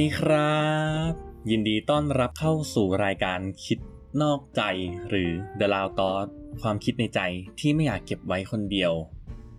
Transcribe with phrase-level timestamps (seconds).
[0.00, 0.60] ดีครั
[1.10, 1.12] บ
[1.50, 3.78] ยินดีต้อนรับเข้าสู่รายการคิด
[4.22, 4.62] นอกใจ
[5.08, 5.30] หรือ
[5.60, 6.28] The Loud Thought
[6.62, 7.20] ความคิดในใจ
[7.60, 8.92] ที่ไม่อยากเก็บไว้คนเดียว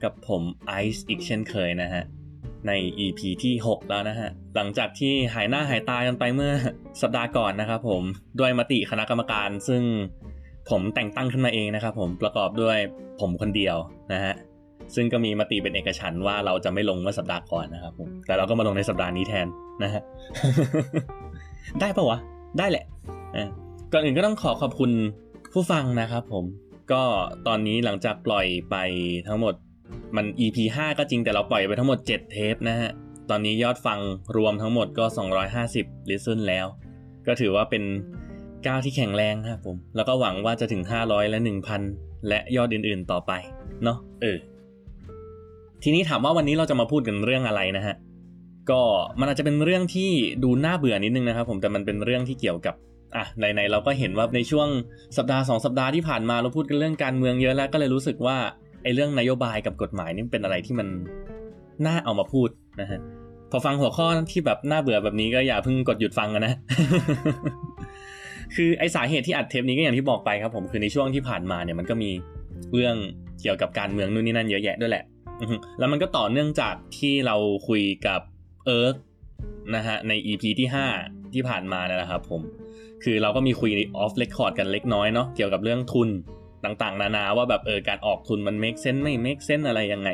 [0.03, 2.03] กับผมไอซ์อีกเช่นเคยนะฮะ
[2.67, 6.53] ใน EP ที่ 6 แล้วนะฮะ หลังจากที่หายหน้าหายตากันไปเมื่อ
[7.01, 8.03] สัปดาห์ก่อนนะครับผม
[8.39, 9.83] ด้วยมติคณะกรรมการซึ่ง
[10.69, 12.77] ผมแต่งตั้งขึ้นมาเองนะครับผมประกอบด้วย
[13.19, 13.77] ผมคนเดียว
[14.13, 14.33] นะฮะ
[14.95, 19.47] ซึ่งก็มีมติเป็นเอกฉันท์ว่าเราจะไม่ลงเมื่อสัปดาห์ก่อนนะครับผมแต่เราก็มาลงในสัปดาห์นี้แทน
[19.83, 20.01] นะฮะ
[21.79, 22.19] ได้ปะวะ
[22.57, 22.85] ได้แหละ
[23.35, 23.49] อะ
[23.91, 24.91] ก่อนอื่นก็ต้องขอขอบคุณ
[25.53, 26.45] ผู้ฟังนะครับผม
[26.91, 27.03] ก็
[27.47, 28.75] ตอนนี้หลังจากปล่อยไป
[29.27, 29.53] ทั้งหมด
[30.15, 32.89] มัน EP 5 ก็จริงแต่เราปล่อยไปทั้งหมด 7 เทปนะฮะ
[33.29, 33.99] ตอนนี้ยอดฟัง
[34.37, 35.05] รวมทั้งหมดก็
[35.57, 36.65] 250ลิสซึนแล้ว
[37.27, 37.83] ก็ถือว่าเป็น
[38.65, 41.39] ก้าวที่แข็งแรงครับผม แล้วก็หวังว่าจะถึง 500 และ
[41.83, 43.31] 1,000 และยอดอื่นๆต่อไป
[43.83, 44.37] เนาะเออ
[45.83, 47.95] ทีนี้ถามว่าวันนี้เราจะมาพูดกันเรื่องอะไรนะฮะ
[48.69, 48.81] ก็
[49.19, 50.09] มันอาจจะเป็นเรื่องที่
[50.43, 52.75] ดูน่าเบื่อนิดนึงนะครับผมแต่มันเป็นเรื่องที่เกี่ยวกับ
[53.15, 54.67] อะในๆเราก็เห็นว่าในช่วง
[55.17, 58.37] สัปดาห์สองสัปดาห์ที่ผ่านมาเราพูดกันเรื่องการเมืองเยอะแล้วก็เลยรู้สึกว่า
[58.83, 60.87] ไอ้เรื่องนโยบายกับกฎหมายนี่เป็นอะไรที่มัน
[61.85, 62.49] น่าเอามาพูด
[62.81, 62.99] นะฮะ
[63.51, 66.53] พอฟังหัวข้อที่แบบน่าเบื่อแบบนี้ก็อย่าเพิ่งกดหยุดฟังกันนะ
[68.55, 72.11] คือไอสาเหตุที่อัดเทปนี้ก็อย่างที่บอกไปครับผมคือในช่วงที่ผ่านมาเนี่ยมันก็มี
[72.73, 72.95] เรื่อง
[73.41, 75.03] เกี่ยวกับการเมืองนู่นนี่นั่นเยอะแยะด้วยแหละ
[75.79, 77.35] แล้วมันก็ต่อเนื่องจากที่เรา
[77.67, 78.21] คุยกับ
[78.65, 78.95] เอิร์ก
[79.75, 80.67] นะฮะใน EP ที่
[81.01, 82.41] 5 ที่ผ่านมานะครับผม
[83.03, 86.09] คือเราก็มีคุยออฟเ e คคอร์ดกันเล็กน้อยเนาะเกี่ยวกับเรื่องทุน
[86.63, 90.09] ต่างๆ นานาว่าแบบเออการออกทุนมัน make sense ไม่ make sense อะไรยังไง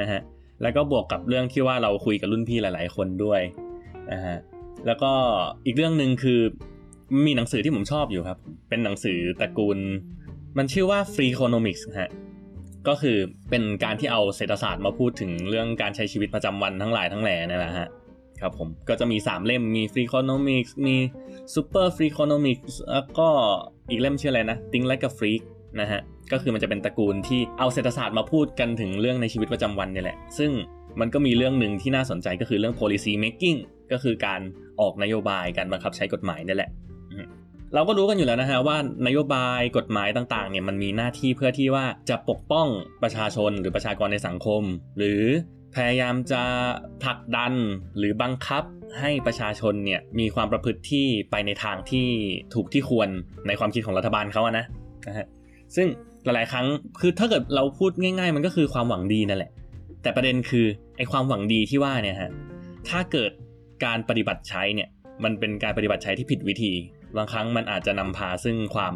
[0.00, 0.20] นะฮะ
[0.62, 3.40] แล้วก็บวกกับเรื่องที่ว่าเราคุยกับรุ่นพี่หลาย ๆ คนด้วย
[4.12, 4.36] นะฮะ
[4.86, 5.12] แล้วก็
[5.66, 6.40] อีกเรื่องหนึ่งคือ
[7.26, 8.38] มีหนังสือที่ผมชอบอยู่ครับ
[8.68, 9.78] เป็นหนังสือตระกูล
[10.58, 12.10] มันชื่อว่า Free Economics ฮะ
[12.88, 13.16] ก็คือ
[13.50, 17.88] เป็นการที่เอาเศรษฐศาสตร์มาพูดถึงเรื่องการใช้ชีวิตประจำวันทั้งหลายทั้งแหล่นี่แหละฮะ
[18.40, 20.96] ครับผมก็จะมี 3 เล่มมี Free Economics มี
[21.54, 23.28] Super Free Economics แล้วก็
[23.90, 25.42] อีกเล่มชื่ออะไรนะ Think Like a Freak
[25.80, 26.00] นะฮะ
[26.32, 30.50] ก็คือมันจะเป็นตระกูลที่เอาเศรษฐศาสตร์มาพูดกันถึงเรื่องในชีวิตประจำวันนี่แหละ ซึ่ง
[31.00, 33.58] มันก็มีเรื่องหนึ่งที่น่าสนใจก็คือเรื่อง policy making
[33.92, 34.40] ก็คือการ
[34.80, 36.70] ออกนโยบายการบังคับใช้กฎหมายนี่แหละ
[37.74, 42.66] เราก็รู้กันอยู่แล้วนะฮะว่านโยบายกฎหมายต่างๆเนี่ยมันมีหน้าที่เพื่อที่ว่าจะปกป้อง
[43.02, 44.62] ประชาชนหรือประชากรในสังคม
[44.98, 45.22] หรือ
[45.74, 46.42] พยายามจะ
[47.02, 47.52] ผลักดัน
[47.98, 48.64] หรือบังคับ
[49.00, 52.08] ให้ประชาชนเนี่ยมีความประพฤติที่ไปในทางที่
[52.54, 53.08] ถูกที่ควร
[53.46, 54.64] ในความคิดของรัฐบาลเขาอะนะ
[55.06, 55.26] นะฮะ
[55.76, 55.86] ซึ่ง
[56.24, 56.66] หลายๆครั้ง
[57.00, 59.50] คือถ้าเกิดเราพูดง่าย ๆ มันก็คือความหวังดีนั่นแหละ
[60.02, 60.66] แต่ประเด็นคือ
[60.96, 62.30] ไอ้ความหวังดีที่ว่าเนี่ยฮะ
[62.88, 63.30] ถ้าเกิด
[63.84, 64.88] การปฏิบัติใช้เนี่ย
[65.24, 66.72] มันเป็นการปฏิบัติใช้ที่ผิดวิธี
[67.16, 68.94] บางครั้งมันอาจจะนำพาซึ่งความ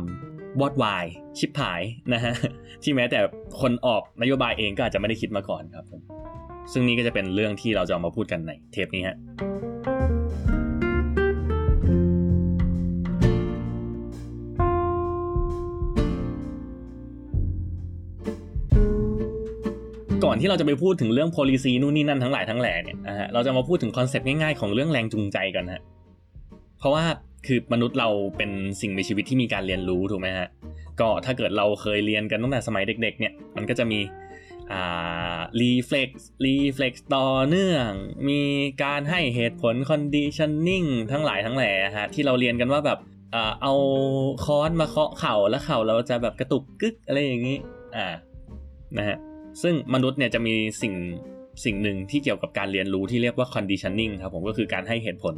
[0.61, 1.05] วอดวาย
[1.39, 1.83] ชิบหาย
[2.15, 2.35] นะฮะ
[2.83, 3.19] ที่แม้แต่
[3.61, 6.01] คนออกนโยบายเองก็อาจจะไม่ได้คิดมาก่อนครับผม
[6.73, 9.17] ซึ่งนี่ก็จะเป็นเรื่องที่เราจะเอามาพูดกันในเทปนี้ฮะ
[20.25, 25.83] ก่อนที่เราจะไปพูดถึงเรื่อง policy นู่นนี่นั่นทั้งหลายทั้งแหล่เนี่ยนะฮะเราจะมาพูดถึงคอนเซปต์ง่ายๆของเรื่องแรงจูงใจกันฮะ
[26.79, 27.05] เพราะว่า
[27.47, 30.49] คือมนุษย์เราเป็นสิ่งมีชีวิตที่มีการเรียนรู้ถูกไหมฮะ
[31.01, 34.01] ก็ถ้าเกิดเราเคยเรียนกันตั้งแต่สมัยเด็ก ๆ เนี่ยมันก็จะมี
[34.73, 36.11] อ่า reflex
[36.45, 37.89] reflex ต่อเนื่อง
[38.29, 38.41] มี
[38.85, 42.99] การให้เหตุผล conditioning ทั้งหลายทั้งแหล่ฮะที่เราเรียนกันว่าแบบ
[43.35, 43.75] อ่าเอา
[44.45, 47.59] ค้อนมาเคาะเข่าแล้วเข่าเราจะแบบกระตุกกึกอะไรอย่างนี้
[47.97, 48.07] อ่า
[48.99, 49.17] นะฮะ
[49.63, 50.95] ซึ่งมนุษย์เนี่ยจะมีสิ่ง
[51.65, 55.35] สิ่งหนึ่งที่เกี่ยวกับการเรียนรู้ที่เรียกว่า conditioning ครับผมก็คือการให้เหตุผล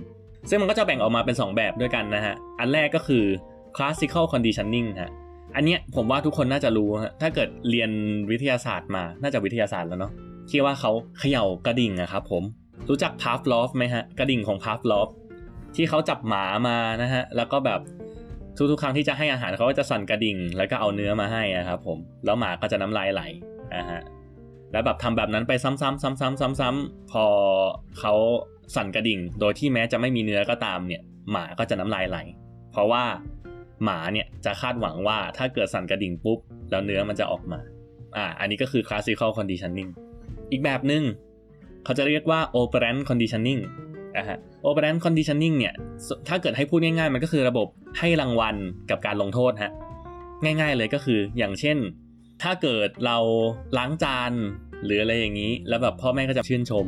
[0.48, 3.24] ซึ่งมันก็จะแบ่งออกมาเป็น 2 แบบด้วยกันนะฮะ อันแรกก็คือ
[3.76, 5.12] classical conditioning ฮะ
[5.56, 7.90] อันเนี้ยผมว่าทุกคนน่าจะรู้ฮะ ถ้าเกิดเรียน
[8.30, 10.12] วิทยาศาสตร์มา น่าจะวิทยาศาสตร์แล้วเนาะ
[10.50, 12.42] ที่ว่าเขาเขย่ากระดิ่งอะครับผม
[12.88, 15.08] รู้จักพาฟลอฟไหมฮะ กระดิ่งของพาฟลอฟ
[15.76, 17.80] ที่เขาจับหมามานะฮะ แล้วก็แบบ
[18.70, 23.22] ทุกๆครั้งที่จะให้อาหารเขาก็จะสั่นกระดิ่ง แล้วก็เอาเนื้อมาให้อะครับผม แล้วหมาก็จะน้ำลายไหล
[23.76, 24.00] นะฮะ
[24.72, 27.24] แล้วแบบทำแบบนั้นไปซ้ำๆซ้ำๆซ้ำๆพอ
[27.98, 28.14] เขา
[28.74, 32.18] สั่นกระดิ่ง โดยที่แม้จะไม่มีเนื้อก็ตามเนี่ย หมาก็จะน้ำลายไหล
[32.72, 33.04] เพราะว่า
[33.84, 36.38] หมาเนี่ยจะคาดหวังว่าถ้าเกิดสั่นกระดิ่งปุ๊บ
[36.70, 37.60] แล้วเนื้อมันจะออกมา
[38.16, 39.90] อ่า อันนี้ก็คือ classical conditioning
[40.50, 41.02] อีกแบบหนึ่ง
[41.84, 43.60] เขาจะเรียกว่า operant conditioning
[44.16, 44.38] นะฮะ
[44.68, 45.74] operant conditioning เนี่ย
[46.28, 47.66] ถ้าเกิดให้พูดง่ายๆ มันก็คือระบบ
[47.98, 48.56] ให้รางวัล
[48.90, 49.72] กับการลงโทษฮะ
[50.44, 51.76] ง่ายๆเลยก็คืออย่างเช่น
[52.42, 53.18] ถ้าเกิดเรา
[53.78, 54.32] ล้างจาน
[54.84, 56.86] หรืออะไรอย่างนี้ แล้วแบบพ่อแม่ก็จะชื่นชม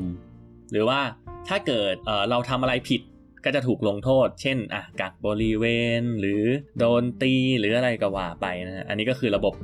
[0.73, 1.01] หรือว่า
[1.49, 3.01] ถ้าเกิดเเราทำอะไรผิด
[3.45, 5.65] ก็จะถูกลงโทษ เช่นอะกักบริเว
[6.01, 6.43] ณ หรือ
[6.79, 9.55] โดนตีหรืออะไรก็ว่าไปนะฮะอันนี้ก็คือระบบ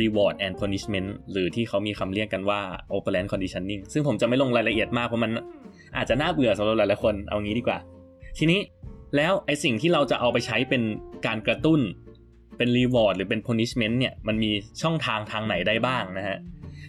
[0.00, 2.60] reward and punishment หรือที่เขามีคำเรียกกันว่า
[2.96, 5.30] operant conditioning ซึ่งผมจะไม่ลงรายละเอียดมากเพราะมัน
[5.96, 7.78] อาจจะน่าเบื่อสำหรับหลายๆคน เอางี้ดีกว่า
[8.38, 8.60] ทีนี้
[9.16, 10.82] แล้วไอสิ่งที่เราจะเอาไปใช้เป็น
[11.26, 11.80] การกระตุ้น
[12.58, 14.50] เป็นรีวอร์ดหรือเป็น punishment เนี่ยมันมี
[14.82, 16.38] ช่องทางทางไหนได้บ้างนะฮะ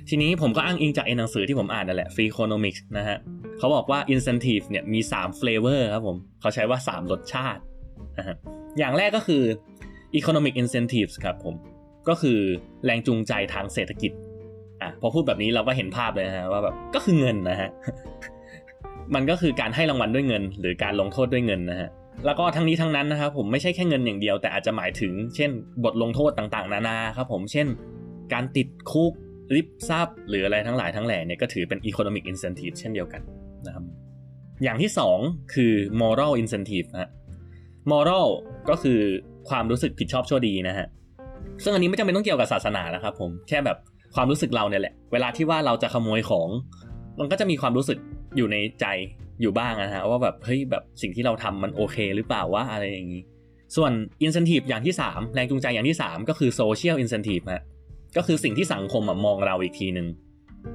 [0.10, 3.18] ทีนี้ผมก็อ้างอิงจากไอ้หนังสือที่ผมอ่านนั่นแหละ Free Economics นะฮะ
[3.58, 7.62] เขาบอกว่า incentive เนี่ยมี 3 flavor ครับผมเขาใช้ว่า 3 รสชาติ
[8.18, 8.36] นะฮะ
[8.78, 9.44] อย่างแรกก็คือ
[10.20, 11.56] economic incentives ครับผม
[12.10, 12.40] ก็คือ
[12.86, 14.12] แรงจูงใจทางเศรษฐกิจ
[14.82, 17.70] อะพอพูดแบบนี้เราก็เห็นภาพเลยนะฮะว่าแบบก็คือเงินนะฮะ
[19.16, 21.90] มันก็คือการให้รางวัลด้วยเงิน หรือการลงโทษด้วยเงินนะฮะ
[22.26, 25.52] แล้วก็ทั้งนี้ทั้งนั้นนะครับผมไม่ใช่แค่เงินอย่างเดียว แต่อาจจะหมายถึง เช่น
[25.84, 27.68] บทลงโทษต่างๆ นานาครับผมเช่น
[28.34, 29.14] การติดคุก
[29.56, 33.22] ริบทรัพย์ หรืออะไรทั้งหลายทั้งแหล่เนี่ยก็ถือเป็น economic incentive เช่นเดียวกัน
[33.66, 33.84] นะครับ
[34.64, 34.92] อย่างที่
[35.22, 37.10] 2 คือ moral incentive ฮะ
[37.92, 38.28] moral
[38.70, 39.00] ก็คือ
[39.50, 40.88] ความรู้สึกผิดชอบชั่วดีนะฮะ
[41.64, 43.78] ซึ่งอันนี้ไม่จำเป็นต้องเกี่ยวกับศาสนานะครับผมแค่แบบ
[44.16, 46.48] ความรู้สึกเราเนี่ยแหละ เวลาที่ว่าเราจะขโมยของ
[47.20, 47.98] มันก็จะมีความรู้สึก
[48.38, 48.86] อยู่ในใจ
[49.42, 53.22] อยู่บ้างนะฮะว่าแบบเฮ้ยแบบสิ่งที่เราทำมันโอเคหรือเปล่าวะอะไรอย่างนี้
[53.76, 53.92] ส่วน
[54.26, 57.64] incentive อย่างที่ 3 แรงจูงใจอย่างที่ 3 ก็คือ social incentive ฮะ
[58.18, 60.08] ก็คือสิ่งที่สังคมมองเราอีกทีหนึ่ง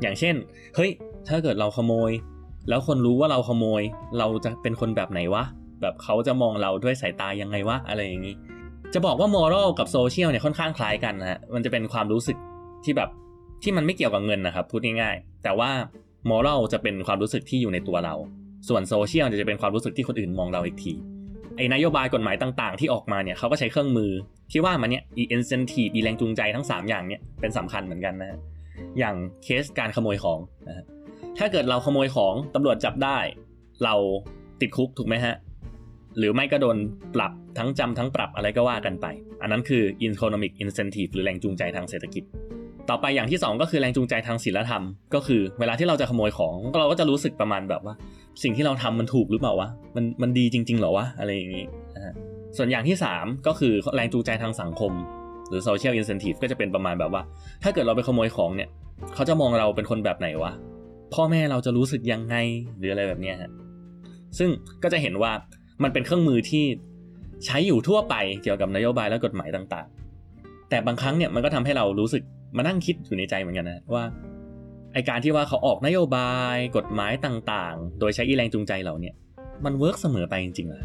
[0.03, 0.35] อย่างเช่น
[0.77, 0.91] เฮ้ย
[1.29, 2.11] ถ้าเกิดเราขโมย
[2.69, 3.83] แล้วคนรู้ว่าเราขโมย
[4.19, 5.45] เราจะเป็นคนแบบไหนวะ
[5.81, 8.35] แบบเขาจะมองเราด้วยสายตายังไงวะ อะไรอย่างนี้
[8.95, 12.37] จะบอกว่า moral กับ social เนี่ยค่อนข้างคล้ายกันนะฮะมันจะเป็นความรู้สึก
[12.85, 13.11] ที่แบบ
[13.63, 15.71] ที่มันไม่เกี่ยวกับเงินนะครับ พูดง่ายๆ แต่ว่า
[16.31, 18.15] moral จะเป็นความรู้สึกที่อยู่ในตัวเรา
[18.69, 20.93] ส่วน social จะเป็นความรู้สึกที่คนอื่นมองเราอีกที
[21.57, 24.11] ไอ้นโยบายกฎหมายต่างๆ ที่ออกมาเนี่ยเขาก็ใช้เครื่องมือ
[24.53, 28.39] ที่ว่ามันเนี่ย e incentive อีแรงจูงใจทั้ง 3 อย่างเนี่ยเป็นสำคัญเหมือนกันนะ
[28.99, 29.15] อย่าง
[29.45, 30.85] เคสการขโมยของนะฮะ
[31.39, 33.19] ถ้าเกิดเราขโมยของตำรวจจับได้
[33.85, 33.95] เรา
[34.61, 35.35] ติดคุกถูกไหมฮะ
[36.19, 36.77] หรือไม่ก็โดน
[37.15, 39.07] ปรับทั้งจำทั้งปรับอะไรก็ว่ากันไป
[39.43, 42.25] อันนั้นคือ economic incentive หรือแรงจูงใจทางเศรษฐกิจ
[42.91, 44.85] ต่อไปอย่างที่ 2 ก็คือแรงจูงใจทางศีลธรรม
[45.15, 47.95] ก็คือเวลาที่เราจะขโมยของเราก็จะรู้สึกประมาณแบบว่า
[48.43, 51.65] สิ่งที่เราทำมันถูกหรือเปล่าวะมันมันดีจริง ๆ หรอวะอะไรอย่างนี้
[51.97, 52.15] นะฮะ
[52.57, 54.93] ส่วนอย่างที่ 3 ก็คือแรงจูงใจทางสังคม
[55.49, 57.23] หรือ social incentive ก็จะเป็นประมาณแบบว่า
[57.63, 58.69] ถ้าเกิดเราไปขโมยของเนี่ย
[59.15, 60.53] เขาจะมองเราเป็นคนแบบไหนวะ
[61.15, 62.37] พ่อแม่เราจะรู้สึกยังไง
[62.79, 63.51] หรืออะไรแบบนี้ฮะ
[64.39, 64.51] ซึ่ง
[64.83, 65.33] ก็จะเห็นว่า
[65.83, 66.65] มันเป็นเครื่องมือที่
[67.47, 69.87] ใช้อยู่ทั่วไปเกี่ยวกับนโยบายและกฎหมายต่าง
[70.29, 72.23] ๆ แต่บางครั้งเนี่ยมันก็ทำให้เรารู้สึก
[72.57, 74.05] มานั่งคิดอยู่ในใจเหมือนกันนะว่า
[74.93, 79.13] ไอการที่ว่าเขาออกนโยบายกฎหมายต่างๆ โดยใช้อีแรงจูงใจเหล่านี้
[79.65, 80.81] มัน work เสมอไปจริงๆเหรอ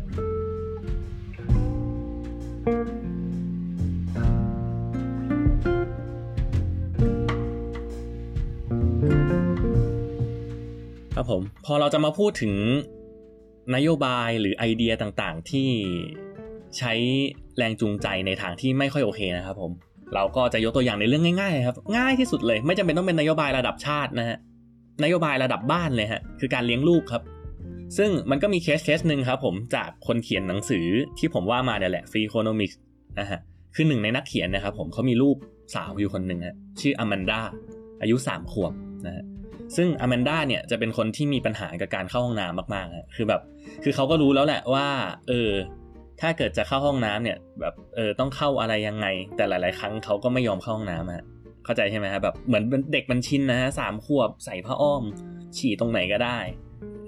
[11.16, 12.54] ครับผมพอเราจะมาพูดถึง
[13.76, 15.70] นโยบายหรือไอเดียต่างๆ ที่
[16.78, 16.94] ใช้
[17.58, 19.72] แรงจูงใจในทางที่ไม่ค่อยโอเคนะครับผม
[20.14, 24.38] เราก็จะยกตัวอย่างในเรื่องง่ายๆครับ ง่ายที่สุดเลย ไม่จำเป็นต้องเป็นนโยบายระดับชาตินะฮะ
[25.04, 27.24] นโยบายระดับบ้านเลยฮะคือการเลี้ยงลูกครับ
[27.98, 30.86] ซึ่งมันก็มีเคสเคสหนึ่งครับผมจากคนเขียนหนังสือ
[31.20, 32.76] ที่ผมว่ามาเนี่ยแหละ Freakonomics
[33.20, 33.40] นะฮะ
[33.76, 35.36] คือหนึ่งในนักเขียนนะครับผมเขามีลูก
[35.76, 37.40] สาวอยู่คนหนึ่งฮะชื่ออแมนดา
[38.02, 38.74] อายุ 3 ขวบ
[39.06, 39.24] นะฮะ
[39.76, 43.42] ซึ่งอแมนดาเนี่ยจะเป็นคนที่มีปัญหากับการเข้าห้องน้ำมากๆฮะคือแบบ
[43.84, 44.88] คือเขาก็รู้แล้วแหละว่า
[45.28, 45.52] เออ
[46.22, 51.26] ถ้าเกิดจะเข้าห้องน้ำเนี่ยแบบเออต้องเข้าอะไรยังไง แต่หลาย ๆ ครั้งเขาก็ไม่ยอมเข้าห้องน้ำฮะ
[51.66, 55.04] เข้าใจใช่ไหมฮะแบบเหมือนเด็กมันชินนะฮะสามขวบใส่ผ้าอ้อม
[55.58, 56.38] ฉี่ตรงไหนก็ได้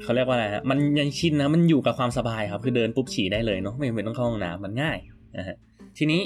[0.03, 4.97] เขาเรียกว่าอะไรฮะมันยังชินนะมันอยู่กับความสบายครับคือเดินปุ๊บฉี่ได้เลยเนาะไม่จำเป็นต้องเข้าห้องน้ำมันง่าย
[5.37, 5.55] นะฮะ
[5.97, 6.21] ทีนี้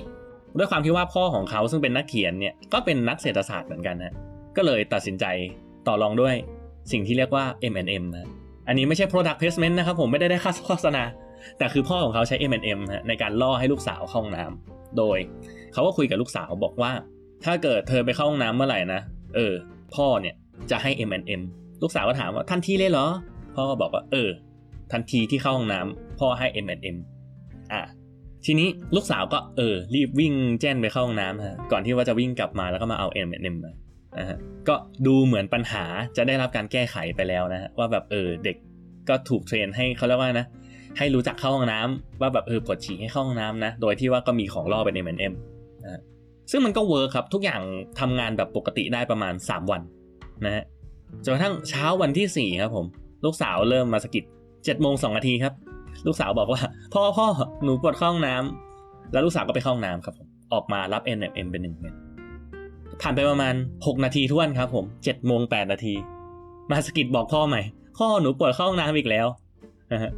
[0.57, 4.13] ด้วยความที่ว่าพ่อของเขาซึ่งเป็นนักเขียนเนี่ยก็เป็นนักเศรษฐศาสตร์เหมือนกันฮะ
[4.57, 5.25] ก็เลยตัดสินใจ
[5.87, 6.35] ต่อรองด้วย
[6.91, 8.27] สิ่งที่เรียกว่า M&M นะ
[8.67, 11.03] อันนี้ไม่ใช่ product placement นะครับผมไม่ได้ได้ค่าโฆษณา
[11.57, 15.17] แต่คือพ่อของเขาใช้ M&M ในการล่อให้ลูกสาวเข้าห้องน้ำโดย
[15.73, 16.91] เขาก็คุยกับลูกสาวบอกว่า
[17.45, 19.01] ถ้าเกิดเธอไปเข้าห้องน้ำเมื่อไหร่นะ
[19.35, 19.53] เออ
[19.95, 20.35] พ่อเนี่ย
[20.71, 21.41] จะให้ M&M
[21.81, 23.07] ลูกสาวก็ถามว่าทันทีเลยเหรอ
[23.55, 24.29] พ่อก็บอกว่าเออ
[24.91, 26.97] ทันทีที่เข้าห้องน้ำพ่อให้ M&M
[27.73, 27.81] อะ
[28.45, 33.73] ทีนี้ลูกสาวก็เออ รีบวิ่งแจ้นไปเข้าห้องน้ำฮะก่อนที่ว่าจะวิ่งกลับมาแล้วก็มาเอา M&M มา
[34.19, 35.83] นะฮะก็ดูเหมือนปัญหา
[36.17, 38.57] จะได้รับการแก้ไขไปแล้วนะฮะว่าแบบเออเด็ก
[39.09, 40.47] ก็ถูกเทรนให้เขาเรียกว่านะ
[40.97, 45.33] ให้รู้จักเข้าห้องน้ำว่าแบบเออปวดฉี่ให้เข้าห้องน้ำนะ โดยที่ว่าก็มีของล่อเป็น M&M
[45.83, 46.01] นะ
[46.51, 47.61] ซึ่งมันก็เวิร์คครับทุกอย่าง
[47.99, 49.81] ทำงานแบบปกติได้ประมาณ 3 วัน
[50.45, 50.63] นะฮะ
[51.23, 52.85] จนกระทั่งเช้าวันที่ 4 ครับผม
[53.25, 54.23] ลูกสาวเริ่มมาสกิด
[54.65, 55.53] เจ็ดโมงสองนาทีครับ
[56.07, 56.61] ลูกสาวบอกว่า
[56.93, 57.25] พ่อพ่อ
[57.63, 61.93] หนูปวดเข้าห้องน้ำแล้วลูกสาวก็ไปเข้าห้องน้ำครับผมออกมารับ M&M เป็นหนึ่งเม็ด
[63.01, 65.93] ผ่านไปประมาณ 6 นาทีท้วนครับผม7โมง8นาที
[66.71, 67.61] มาสกิดบอกพ่อใหม่
[67.97, 69.27] พ่อหนูปวดเข้าห้องน้ำอีกแล้ว
[69.91, 70.11] นะฮะ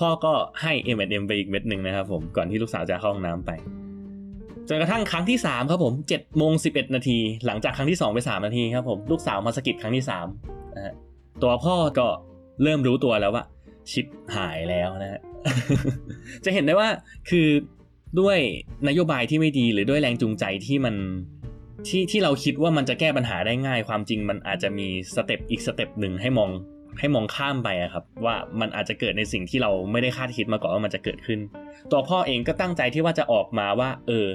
[0.00, 3.50] พ่อก็ให้ M&M ไปอีกเม็ดหนึ่งนะครับผมก่อนที่ลูกสาวจะเข้าห้องน้ำไป
[4.68, 10.04] จนกระทั่งครั้งที่ 3 ครับผม7โมง11นาที หลังจากครั้งที่ 2 ไป 3 นาทีครับผมลูกสาวมาสกิดครั้งที่
[10.40, 10.94] 3นะฮะ
[11.42, 12.06] ตัวพ่อก็
[12.62, 13.44] เริ่มรู้ตัวแล้วว่า
[13.90, 15.20] ชิบหายแล้วนะฮะ
[16.44, 16.88] จะเห็นได้ว่า
[17.30, 17.48] คือ
[18.20, 18.38] ด้วย
[18.88, 20.94] นโยบายที่ไม่ดีหรือด้วยแรงจูงใจที่มัน
[21.88, 26.50] ที่ที่เราคิดว่ามันจะแก้ปัญหาได้ง่าย ความจริงมันอาจจะมี step อีก step หนึ่งให้มอง
[26.98, 31.38] ให้มองข้ามไปอะครับ ว่ามันอาจจะเกิดในสิ่งที่เราไม่ได้คาดคิดมาก่อนว่ามันจะเกิดขึ้น
[31.90, 34.26] ตัวพ่อเองก็ตั้งใจที่ว่าจะออกมาว่า เออ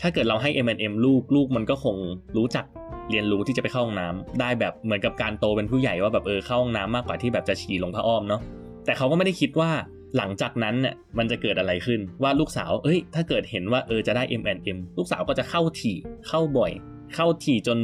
[0.00, 1.96] ถ้าเกิดเราให้ M&M ลูกลูกมันก็คง
[2.36, 2.64] รู้จัก
[3.10, 8.40] เรียนรู้ที่จะไปเข้าห้องน้ำได้แบบเหมือนกับการโตเป็นผู้ใหญ่ว่าแบบเออเข้าห้องน้ำมากกว่าที่แบบจะฉี่ลงผ้าอ้อมเนาะ
[8.84, 9.70] แต่เขาก็ไม่ได้คิดว่า
[10.16, 15.96] หลังจากนั้นเนี่ยมันจะเกิดอะไรขึ้นว่าลูกสาว เอ้ย ถ้าเกิดเห็นว่าเออจะได้ M&M ลูกสาวก็จะเข้าถี่
[16.28, 16.72] เข้าบ่อย
[17.14, 17.78] เข้าถี่จน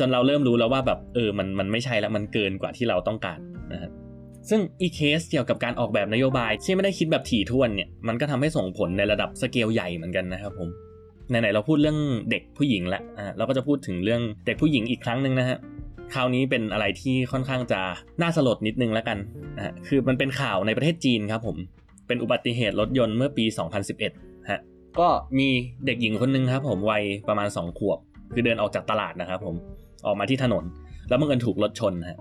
[0.00, 3.38] จนเราเริ่มรู้แล้วว่าแบบเออมันมันไม่ใช่แล้วมันเกินกว่าที่เราต้องการ
[3.72, 3.90] นะครับ
[4.48, 10.68] ซึ่งอีเคสเกี่ยวกับการออกแบบนโยบายที่ไม่ได้คิดแบบถี่ถ้วนเนี่ยมันก็ทำให้ส่งผลในระดับสเกลใหญ่เหมือนกันนะครับผม
[11.28, 11.98] ไหนๆเราพูดเรื่อง
[12.30, 15.58] เด็กผู้หญิงแล้วอ่าเราก็จะพูดถึงเรื่องเด็กผู้หญิงอีกครั้งหนึ่งนะฮะ
[16.14, 17.80] คราวนี้เป็นอะไรที่ค่อนข้างจะ
[18.22, 19.18] น่าสลดนิดนึงแล้วกัน
[19.58, 21.56] อ่าคือมันเป็นข่าวในประเทศจีนครับผม
[22.06, 23.44] เป็นอุบัติเหตุรถยนต์เมื่อปี
[23.96, 24.60] 2011ฮะ
[25.00, 25.48] ก็มี
[25.86, 27.98] เด็กหญิงคนนึงครับผมวัยประมาณ 2 ขวบ
[28.32, 29.56] คือเดินออกจากตลาดนะครับผม
[30.06, 30.64] ออกมาที่ถนน
[31.08, 32.18] แล้วบังเอิญถูกรถชนฮะ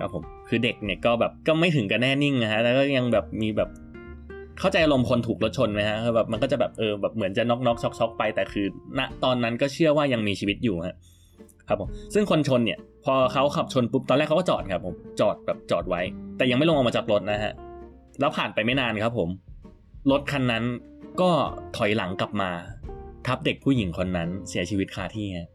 [0.00, 3.68] ครับผมคือเด็กเนี่ยก็แบบก็ไม่ถึงกับแน่นิ่งนะฮะแล้วก็ยังแบบมีแบบ
[4.60, 8.66] เข้าใจอารมณ์คนถูกรถชนไหมฮะแบบมันก็จะแบบเออแบบเหมือนจะน็อกน็อกช็อกช็อกไปแต่คือ
[8.98, 10.94] ณตอนนั้นก็เชื่อว่ายังมีชีวิตอยู่ฮะ
[11.68, 16.00] ครับผมซึ่งคนชนเนี่ย พอเขาขับชนปุ๊บตอนแรกเขาก็จอดครับผมจอดแบบจอดไว้
[16.36, 17.52] แต่ยังไม่ลงออกมาจากรถนะฮะ
[18.20, 19.28] แล้วผ่านไปไม่นานครับผม
[20.10, 20.64] รถคันนั้น
[21.20, 21.30] ก็
[21.76, 22.50] ถอยหลังกลับมา
[23.26, 25.48] ทับเด็กผู้หญิงคนนั้นเสียชีวิตคาที่ฮะ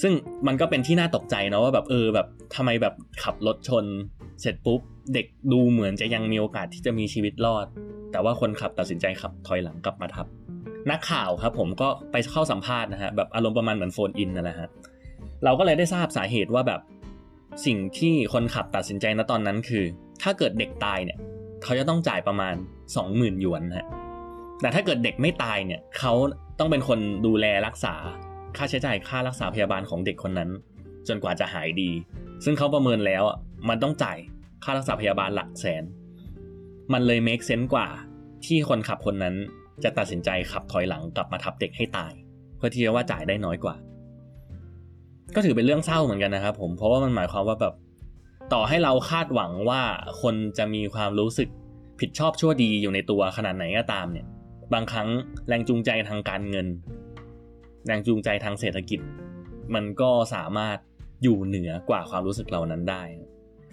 [0.00, 0.12] ซึ่ง
[0.46, 3.84] มันก็เป็นที่น่าตกใจนะว่าแบบเออแบบทำไมแบบขับรถชน
[4.40, 4.80] เสร็จปุ๊บ
[5.14, 7.66] เด็กดูเหมือนจะยังมีโอกาสที่จะมีชีวิตรอด
[8.12, 10.26] แต่ว่าคนขับตัดสินใจขับถอยหลังกลับมาทับ
[10.90, 14.68] นักข่าวครับผมก็ไปเข้าสัมภาษณ์นะฮะแบบอารมณ์ประมาณเหมือนโฟนอินนั่นแหละฮะ
[15.44, 16.80] เราก็เลยได้ทราบสาเหตุว่าแบบ
[17.66, 19.84] สิ่งที่คนขับตัดสินใจณตอนนั้นคือ
[20.22, 21.18] ถ้าเกิดเด็กตายเนี่ย
[21.62, 22.54] เขาจะต้องจ่ายประมาณ
[22.96, 23.86] 20,000หยวนฮะ
[24.60, 26.12] แต่ถ้าเกิดเด็กไม่ตายเนี่ยเขา
[26.58, 27.94] ต้องเป็นคนดูแลรักษา
[28.56, 30.50] ค่าใช้จ่ายค่ารักษาพยาบาลของเด็กคนนั้น
[31.08, 31.90] จนกว่าจะหายดี
[32.44, 33.36] ซึ่งเขาประเมินแล้วอะ
[33.68, 34.18] มันต้องจ่าย
[34.64, 35.84] ค่ารักษาพยาบาลหลักแสน
[36.92, 37.86] มันเลย make sense กว่า
[38.46, 39.34] ที่คนขับคนนั้น
[39.84, 42.12] จะตัดสินใจขับถอยหลังกลับมาทับเด็กให้ตาย
[42.56, 43.74] เพื่อที่จะว่าจ่ายได้น้อยกว่า
[45.34, 47.74] ก็ถือเป็นเรื่องเศร้าเหมือนกันนะครับผมเพราะว่ามันหมายความว่าแบบ
[48.52, 49.82] ต่อให้เราคาดหวังว่า
[50.22, 51.48] คนจะมีความรู้สึก
[52.00, 54.26] ผิดชอบชั่วดีอยู่ในตัวขนาดไหนก็ตามเนี่ย
[54.72, 55.08] บางครั้ง
[55.48, 56.66] แรงจูงใจทางการเงิน
[57.86, 59.00] แรงจูงใจทางเศรษฐกิจ
[59.74, 60.78] มันก็สามารถ
[61.22, 63.02] อยู่เหนือกว่าความรู้สึกเหล่านั้นได้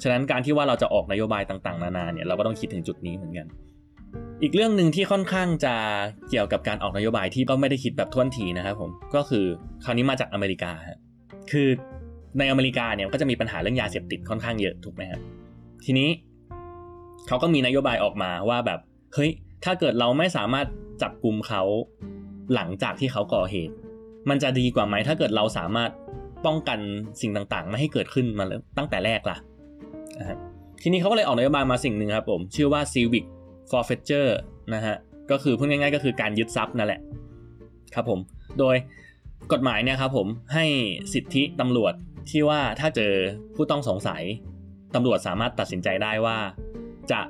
[0.04, 3.48] ฉะนั้นการที่ว่าเราจะออกนโยบายต่างๆ นานาเนี่ยเราก็ต้องคิดถึงจุดนี้เหมือนกัน
[4.42, 5.76] อีกเรื่องหนึ่งที่ค่อนข้างจะ
[6.30, 9.46] เกี่ยวกับการออกนโยบายที่ก็ไม่ได้คิดแบบท่วนทีนะครับผมก็คือ
[9.84, 10.72] คราวนี้มาจากอเมริกา
[11.52, 11.68] คือ
[12.40, 15.22] ในอเมริกาเนี่ยก็จะมีปัญหาเรื่องยาเสพติดค่อนข้างเยอะถูกไหมครับ
[15.86, 16.10] ทีนี้
[17.28, 18.80] เขาก็มีนโยบายออกมาว่าแบบ
[19.14, 19.32] เฮ้ย
[19.64, 20.68] ถ้าเกิดเราไม่สามารถ
[21.02, 21.64] จับกลุ่มเขา
[22.54, 23.76] หลังจากที่เขาก่อเหตุ
[24.30, 25.90] มันจะดีกว่าไหมถ้าเกิดเราสามารถ
[26.46, 26.80] ป้องกัน
[27.22, 28.46] สิ่งต่างๆ ไม่ให้เกิดขึ้นมา
[28.78, 29.38] ตั้งแต่แรกล่ะ
[30.82, 33.26] ทีนี้เขาก็เลยออกนโยบายมาสิ่งหนึ่งครับผม ชื่อว่า civic
[33.70, 34.32] forfeiture
[34.74, 34.96] นะฮะ
[35.32, 37.02] ก็คือพูดง่ายๆก็คือการยึดทรัพย์นั่นแหละ
[37.96, 38.20] ครับผม
[38.60, 38.76] โดย
[39.54, 40.66] กฎหมายเนี่ยครับผมให้
[41.14, 41.94] สิทธิตำรวจ
[42.30, 43.14] ที่ว่าถ้าเจอ
[43.56, 44.24] ผู้ต้องสงสัย
[44.96, 46.38] ตำรวจสามารถตัดสินใจได้ว่า
[47.12, 47.22] จะ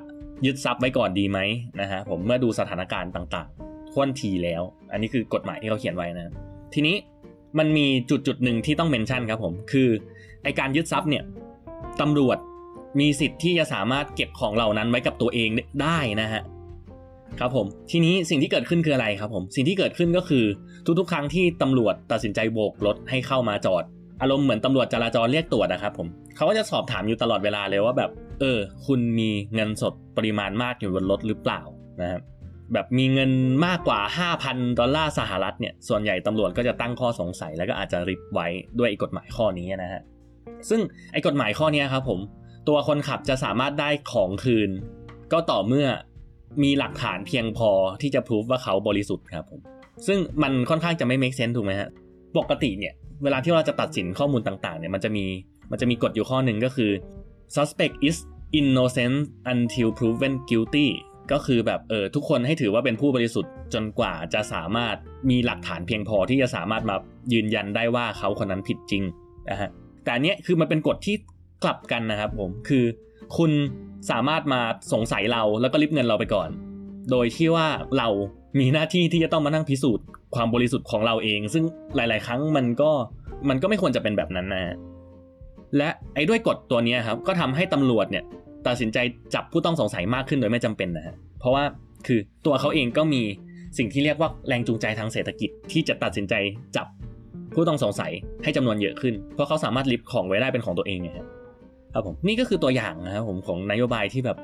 [0.46, 1.38] ยึดทรัพย์ไว้ก่อนดีไหม
[1.80, 6.34] นะฮะผมเมื่อดูสถานการณ์ต่างๆท่วนทีแล้ว อันนี้คือกฎหมายที่เขาเขียนไว้นะ
[6.74, 6.96] ทีนี้
[7.58, 9.88] มันมีจุดจุดหนึ่งที่ต้องเมนชั่นครับผม คือ
[10.42, 11.24] ไอการยึดทรัพย์เนี่ย
[12.00, 12.38] ตำรวจ
[13.00, 15.48] มีสิทธิ์ที่จะสามารถเก็บของเหล่านั้นไว้กับตัวเอง
[15.82, 16.42] ได้นะฮะ
[17.38, 20.44] ครับผมทีนี้สิ่งที่เกิดขึ้นคืออะไรครับผมสิ่งที่เกิดขึ้นก็คือ
[20.98, 23.84] ทุกๆ ครั้งที่ตำรวจตัดสินใจโบกรถให้เข้ามาจอด
[24.22, 28.10] อารมณ์เหมือนตำรวจจราจรเรียกตรวจนะครับผมเขาก็จะสอบถามอยู่ตลอดเวลาเลยว่าแบบ
[28.40, 31.60] เออ คุณมีเงินสดปริมาณมากอยู่บนรถหรือเปล่า
[32.00, 32.22] นะครับ
[32.72, 33.30] แบบมีเงิน
[33.66, 34.00] มากกว่า
[34.40, 38.48] 5,000 ดอลลาร์สหรัฐเนี่ย ส่วนใหญ่ตำรวจก็จะตั้งข้อสงสัยแล้วก็อาจจะริบไว้
[38.78, 40.02] ด้วยกฎหมายข้อนี้นะฮะ
[40.68, 40.80] ซึ่ง
[41.12, 42.20] ไอ้กฎหมายข้อนี้ครับผม
[42.68, 44.70] ตัวคนขับจะสามารถได้ของคืน
[45.32, 45.86] ก็ต่อเมื่อ
[46.62, 47.70] มีหลักฐานเพียงพอ
[48.02, 49.60] ที่จะพิสูจว่าเขาบริสุทธิ์ครับผม
[50.06, 51.88] ซึ่งมันค่อนข้างจะไม่ make sense ถูกไหมฮะ
[52.38, 55.24] ปกติเนี่ย เวลาที่เราจะตัดสินข้อมูลต่างๆเนี่ย มันจะมี
[55.70, 56.90] มันจะมีกฎอยู่ข้อหนึ่งก็คือ
[57.56, 58.16] suspect is
[58.58, 59.18] innocent
[59.52, 60.88] until proven guilty
[61.32, 64.96] ก็คือแบบเออทุกคนให้ถือว่าเป็นผู้บริสุทธิ์จนกว่าจะสามารถ
[65.30, 66.96] มีหลักฐานเพียงพอที่จะสามารถมา
[67.32, 69.02] ยืนยันได้ว่าเขาคนนั้นผิดจริง
[69.50, 69.70] นะฮะ
[70.04, 71.16] แต่เนี้ยคือมันเป็นกฎที่
[71.64, 72.84] กลับกันนะครับผมคือ
[73.36, 73.50] คุณ
[74.10, 74.60] สามารถมา
[74.92, 76.48] สงสัยเราแล้วก็ริบเงินเราไปก่อน
[77.10, 77.66] โดยที่ว่า
[77.98, 78.08] เรา
[78.58, 81.64] มีหน้าที่ที่จะต้องมานั่งพิสูจน์ความบริสุทธิ์ของเราเอง ซึ่ง
[81.96, 82.90] หลาย ๆ ครั้งมันก็
[83.48, 84.76] มันก็ไม่ควรจะเป็นแบบนั้นนะ
[85.76, 88.24] และไอ้ด้วยกฎตัวนี้ครับก็ทำให้ตำรวจเนี่ย
[88.66, 88.98] ตัดสินใจ
[89.34, 91.64] จับผู้ต้องสงสัยมากขึ้นโดยไม่จำเป็นนะฮะเพราะว่า
[92.06, 93.22] คือตัวเขาเองก็มี
[93.78, 96.34] สิ่งที่เรียกว่าแรงจูงใจทางเศรษฐกิจที่จะตัดสินใจ
[96.76, 96.86] จับ
[97.54, 98.12] ผู้ต้องสงสัย
[98.42, 101.26] ให้จำนวนเยอะขึ้น เพราะเขาสามารถลิฟของไว้ได้เป็นของตัวเองไงครับ
[101.94, 104.36] ครับผมนี่ก็คือตัวอย่างนะครับผมของนโยบายที่แบบ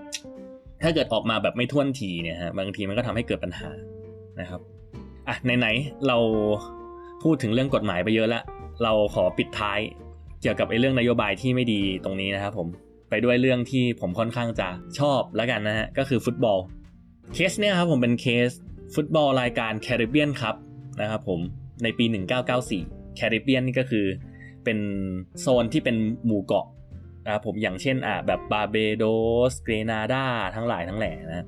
[0.82, 3.68] ถ้าเกิดออกมาแบบไม่ท่วนทีเนี่ยฮะบางทีมันก็ทำให้เกิดปัญหา
[4.40, 4.61] นะครับ
[5.28, 6.18] อะไหนๆเรา
[7.23, 8.44] พูดถึงเรื่องกฎหมายไปเยอะแล้ว
[8.82, 9.78] เราขอปิดท้าย
[10.42, 12.68] เกี่ยวกับไอ้เรื่องนโยบายที่ไม่ดีตรงนี้นะครับผม
[13.10, 16.58] ไปด้วยเรื่องที่ผมค่อนข้างจะชอบแล้วกันนะฮะ ก็คือฟุตบอล
[17.34, 18.50] เคสเนี่ยครับผมเป็นเคส
[18.94, 20.56] ฟุตบอลรายการแคริบเบียนครับ
[21.00, 21.40] นะครับผม
[21.82, 22.04] ในปี
[22.60, 24.06] 1994 แคริบเบียนนี่ก็คือ
[24.64, 24.78] เป็น
[25.40, 25.96] โซนที่เป็น
[26.26, 26.66] หมู่เกาะ
[27.25, 29.04] นะครับผมอย่างเช่นอะแบบบาร์เบโด
[29.52, 31.46] สเกรนาดาทั้งหลายทั้งแหล่นะ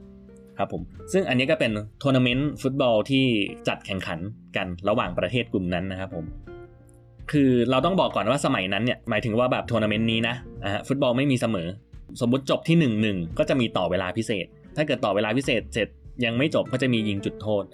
[0.59, 1.73] ครับผมซึ่งอันนี้ก็เป็น
[2.03, 3.25] ทัวร์นาเมนต์ฟุตบอลที่
[3.69, 4.19] จัดแข่งขัน
[4.57, 6.25] กันระหว่างประเทศกลุ่มนั้นนะครับผม
[7.33, 11.69] คือเราต้องบอกก่อนว่าสมัยนั้นเนี่ยหมายถึงว่าแบบทัวร์นาเมนต์นี้นะอะฟุตบอลไม่มีเสมอ
[12.21, 15.89] สมมติจบที่1นหนึ่งก็จะมีต่อเวลาพิเศษ ถ้าเกิดต่อเวลาพิเศษเสร็จ
[16.25, 17.65] ยังไม่จบก็จะมียิงจุดโทษ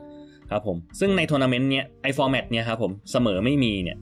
[0.51, 3.99] ครับผมซึ่งในทัวร์นาเมนต์เนี้ยไอ้ format เนี้ยครับผมเสมอไม่มีเนี่ย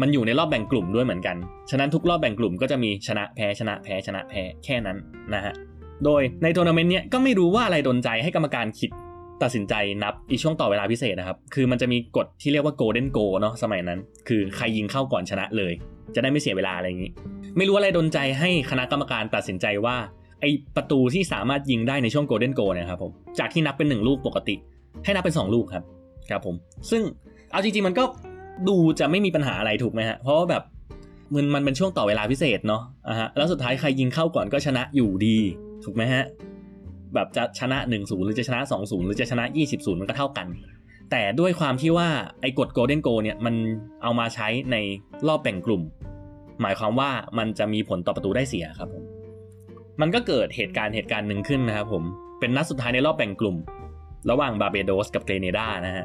[0.00, 1.36] มันอยู่ในรอบแบ่งกลุ่มด้วยเหมือนกัน
[1.70, 4.96] ฉะนั้นทุกรอบแบ่งกลุ่มก็จะมีชนะแพ้ชนะแพ้ชนะแพ้แค่นั้น
[5.34, 5.54] นะฮะ
[6.04, 8.90] โดยในทัวร์นาเมนต์เนี้ยก็ไม่รู้ว่าอะไรดนใจให้กรรมการคิด
[9.42, 15.72] ตัดสินใจนับไอ้ช่วงต่อเวลาพิเศษนะครับ คือมันจะมีกฎที่เรียกว่า golden goal เนาะสมัยนั้น คือใครยิงเข้าก่อนชนะเลย
[16.14, 17.12] จะได้ไม่เสียเวลาอะไรอย่างนี้
[17.56, 19.96] ไม่รู้อะไรดนใจให้คณะกรรมการตัดสินใจว่า
[20.40, 20.44] ไอ
[20.76, 24.54] ประตูที่สามารถยิงได้ในช่วงโกลเด้นโกเนี่ยครับผมจากที่นับเป็น 1 ลูกปกติ
[25.04, 25.84] ให้นับเป็น 2 ลูกครับ
[26.30, 26.54] ครับผม
[26.90, 27.02] ซึ่ง
[27.52, 28.04] เอาจริงๆมันก็
[28.68, 30.62] ดูจะไม่มีปัญหาอะไรถูกไหมฮะเพราะว่าแบบ
[31.34, 35.38] มันมันเป็นช่วงต่อเวลาพิเศษเนาะอะฮะแล้วสุดท้ายใครยิงเข้าก่อนก็ชนะอยู่ดี
[35.84, 36.24] ถูกไหมฮะ
[37.14, 40.46] แบบจะชนะ1 0หรือจะชนะ2 0หรือจะชนะ20 0มันก็เท่ากัน
[41.10, 42.08] แต่ด้วยความที่ว่า
[42.40, 43.54] ไอ้กฎโกลเด้นโกเนี่ยมัน
[44.02, 44.76] เอามาใช้ใน
[45.28, 45.82] รอบแบ่งกลุ่ม
[46.62, 49.04] หมายความว่ามันจะมีผลต่อประตูได้เสียครับผม
[50.00, 52.02] มันก็เกิดเหตุการณ์เหตุการณ์หนึ่งขึ้นนะครับผม
[52.40, 53.56] เป็นนัดสุดท้ายในรอบแบ่งกลุ่ม
[54.30, 56.04] ระหว่างบาเบโดสกับเกรเนดานะฮะ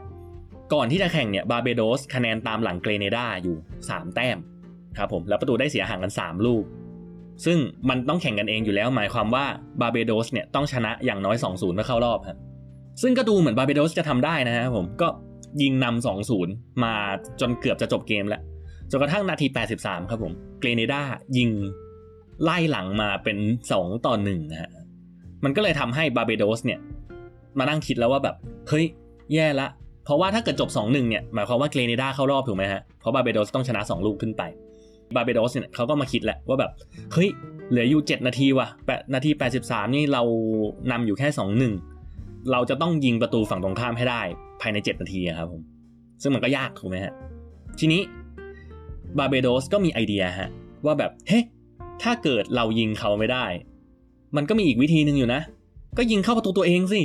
[0.73, 3.55] ก่อนที่จะแข่งเนี่ยบาเบโดสคะแนนตามหลังเกรเนดาอยู่
[3.89, 4.38] 3 แต้ม
[4.97, 6.63] ครับผมแล้วประตูได้เสียห่างกัน 3 ลูก
[7.45, 7.58] ซึ่ง
[7.89, 9.45] มันต้องแข่งกันเองอยู่แล้ว หมายความว่า
[9.82, 12.38] บาเบโดสเนี่ยต้องชนะอย่างน้อย 2-0เพื่อเข้ารอบครับ
[13.02, 15.08] ซึ่งก็ดูเหมือนบาเบโดสจะทำได้นะฮะผมก็
[15.62, 16.06] ยิงนำ
[16.39, 16.93] 2-0 มา
[17.41, 18.41] จนเกือบจะจบเกมแล้ว
[18.91, 19.47] จนกระทั่งนาที
[19.80, 21.02] 83 ครับผมเกรเนดา
[21.38, 21.50] ยิง
[22.43, 23.38] ไล่หลังมาเป็น
[23.71, 24.71] 2 ต่อ1นะฮะ
[25.43, 26.80] มันก็เลยทำให้บาเบโดสเนี่ย
[27.58, 28.36] มานั่งคิดแล้วว่าแบบ
[28.69, 28.86] เฮ้ย
[29.34, 29.67] แย่ละ
[30.06, 34.43] เพราะว่าถ้าเกิดจบ 2-1 เนี่ย หมายความว่าเกรเนดาเข้ารอบถูกไหมฮะ เพราะบาเบโดสต้องชนะ 2 ลูกขึ้นไป
[35.15, 36.71] บาเบโดสเนี่ยเขาก็มาคิดแหละว่าแบบ
[37.13, 37.29] เฮ้ย
[37.69, 39.31] เหลืออยู่ 7 นาทีว่ะแปนาที
[39.63, 40.23] 83 นี่เรา
[40.91, 41.27] นำอยู่แค่
[41.89, 44.21] 2-1 เราจะต้องยิงประตูฝั่งตรงข้ามให้ได้
[44.61, 45.61] ภายใน 7 นาทีครับผม
[46.21, 47.13] ซึ่งมันก็ยากถูกไหมฮะ
[47.79, 48.01] ทีนี้
[49.17, 50.49] บาเบโดสก็มีไอเดียฮะ
[50.85, 51.39] ว่าแบบ เฮ้
[52.03, 53.45] ถ้าเกิดเรายิงเขาไม่ได้
[54.35, 55.41] มันก็มีอีกวิธีหนึ่งอยู่นะ
[55.97, 57.01] ก็ยิงเข้าประตูตัวเองสิ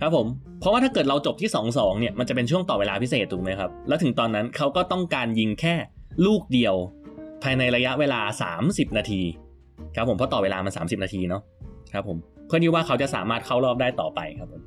[0.00, 0.26] ครับผม
[0.60, 5.74] เพราะว่าถ้าเกิดเราจบที่ 2-2 เนี่ย มันจะเป็นช่วงต่อเวลาพิเศษถูกไหมครับ แล้วถึงตอนนั้นเขาก็ต้องการยิงแค่
[6.26, 6.74] ลูกเดียว
[7.42, 8.20] ภายในระยะเวลา
[8.58, 9.22] 30 นาที
[9.96, 11.42] ครับผมเพราะต่อเวลามัน 30 นาทีเนาะ
[11.92, 14.62] ครับผมเพื่อที่ว่าเขาจะสามารถเข้ารอบได้ต่อไปครับผม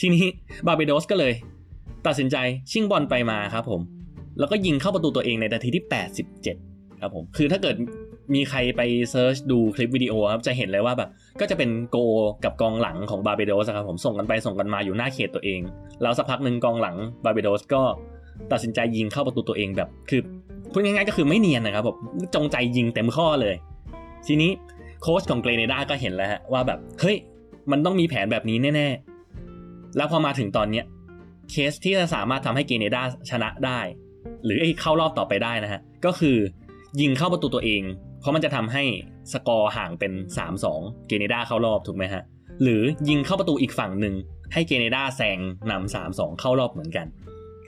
[0.00, 0.24] ทีนี้
[0.66, 1.32] บาเบโดสก็เลย
[2.06, 2.36] ตัดสินใจ
[2.70, 3.80] ชิ่งบอลไปมาครับผม
[4.38, 5.84] แล้วก็ยิงเข้าประตูตัวเองในนาทีที่
[6.42, 7.76] 87 ครับผมคือถ้าเกิด
[8.34, 11.96] มีใครไปเซิร์ชดูคลิปวิดีโอครับจะเห็นเลยว่าแบบก็จะเป็นโก
[12.44, 15.60] กับกองหลังของบาเบโดสครับผมส่งกันไปส่งกันมาอยู่หน้าเขตตัวเอง
[16.02, 17.82] แล้วสักพักหนึ่งกองหลังบาเบโดสก็
[18.52, 20.20] ตัดสินใจยิงเข้าประตูตัวเองแบบคือ
[20.72, 21.96] พูดง่ายๆก็คือไม่เนียนนะครับผม
[22.34, 23.54] จงใจยิงเต็มข้อเลย
[24.26, 24.50] ทีนี้
[25.02, 27.16] โค้ชของเกรเนดาก็เห็นแล้วฮะว่าแบบเฮ้ย
[27.70, 30.84] มันต้องมีแผนแบบนี้แน่ๆ แล้วพอมาถึงตอนเนี้ย
[31.50, 33.80] เคสที่จะสามารถทำให้เกรเนดาชนะได้
[34.44, 36.36] หรือเข้ารอบต่อไปได้นะฮะก็คือ
[37.00, 37.82] ยิงเข้าประตูตัวเอง
[38.20, 38.84] เพราะมันจะทำให้
[39.32, 40.12] สกอร์ห่างเป็น
[40.60, 42.22] 3-2 เกเนดาเข้ารอบถูกไหมฮะ
[42.62, 44.14] หรือยิงเข้าประตูอีกฝั่งหนึ่ง
[44.52, 45.38] ให้เกเนดาแซง
[45.70, 47.06] นำ3-2 เข้ารอบเหมือนกัน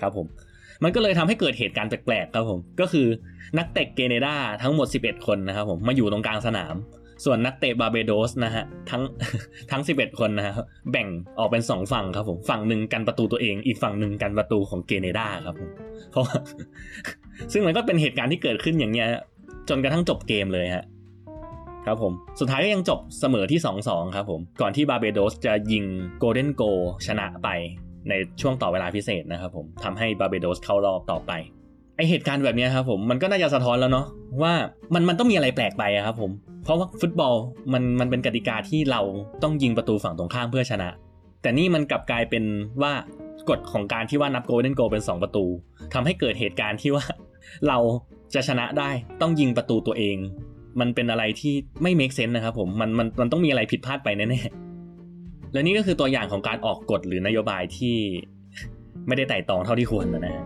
[0.01, 0.27] ครับผม
[0.85, 3.07] มันก็เลยทำให้เกิดเหตุการณ์แปลกๆครับผม ก็คือ
[3.59, 6.75] นักเตะเกเนดาทั้งหมด 11 คนนะครับผมมาอยู่ตรงกลางสนาม
[7.25, 9.03] ส่วนนักเตะบาเบโดสนะฮะทั้ง
[9.71, 10.55] ทั้ง 11 คนนะฮะ
[10.91, 15.71] แบ่งออกเป็น 2 ฝั่งครับผมฝั่งหนึ่งกันประตูตัวเอง อีกฝั่งหนึ่งกันประตูของเกเนดาครับผม
[16.11, 16.25] เพราะ
[17.53, 19.09] ซึ่งมันก็เป็นเหตุการณ์ที่เกิดขึ้นอย่างเงี้ย
[19.69, 20.85] จนกระทั่งจบเกมเลยฮะ
[21.87, 25.85] ครับผม สุดท้ายก็ยังจบเสมอที่ 2-2 ครับผม ก่อนที่บาเบโดสจะยิง
[26.19, 26.63] โกลเด้นโก
[27.07, 27.49] ชนะไป
[28.09, 31.33] ในช่วงต่อเวลาพิเศษนะครับผมทำให้บาเบโดสเข้ารอบต่อไป
[31.97, 34.07] ไอเหตุการณ์แบบนี้ครับผมมันก็น่าจะสะท้อนแล้วเนาะ
[34.43, 34.53] ว่า
[34.95, 36.31] มันมันต้องมีอะไรแปลกไปครับผม
[36.65, 37.35] เพราะว่าฟุตบอล
[37.73, 39.01] มันมันเป็นกติกาที่เรา
[39.43, 40.89] ต้องยิงประตูฝั่งตรงข้ามเพื่อชนะ
[41.43, 42.45] แต่นี่มันกลับกลายเป็น
[42.83, 42.93] ว่า
[43.51, 45.45] กฎของการที่ว่านับโกลเด้นโกเป็น 2 ประตู
[45.95, 47.05] ทำให้เกิดเหตุการณ์ที่ว่า
[47.69, 47.79] เรา
[48.35, 50.17] จะชนะได้ต้องยิงประตูตัวเอง
[50.81, 54.70] มันเป็นอะไรที่ไม่เมคเซนส์นะครับผมมันมันมันต้องมีอะไรผิดพลาดไปแน่ๆ
[55.53, 57.97] และนี่ก็คือตัวอย่างของการออกกฎหรือนโยบายที่
[59.07, 60.45] ไม่ได้ไต่ตองเท่าที่ควรนะฮะ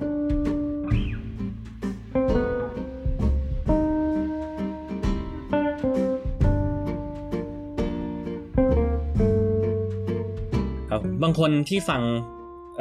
[10.91, 12.03] ครับบางคนที่ฟัง
[12.79, 12.81] เ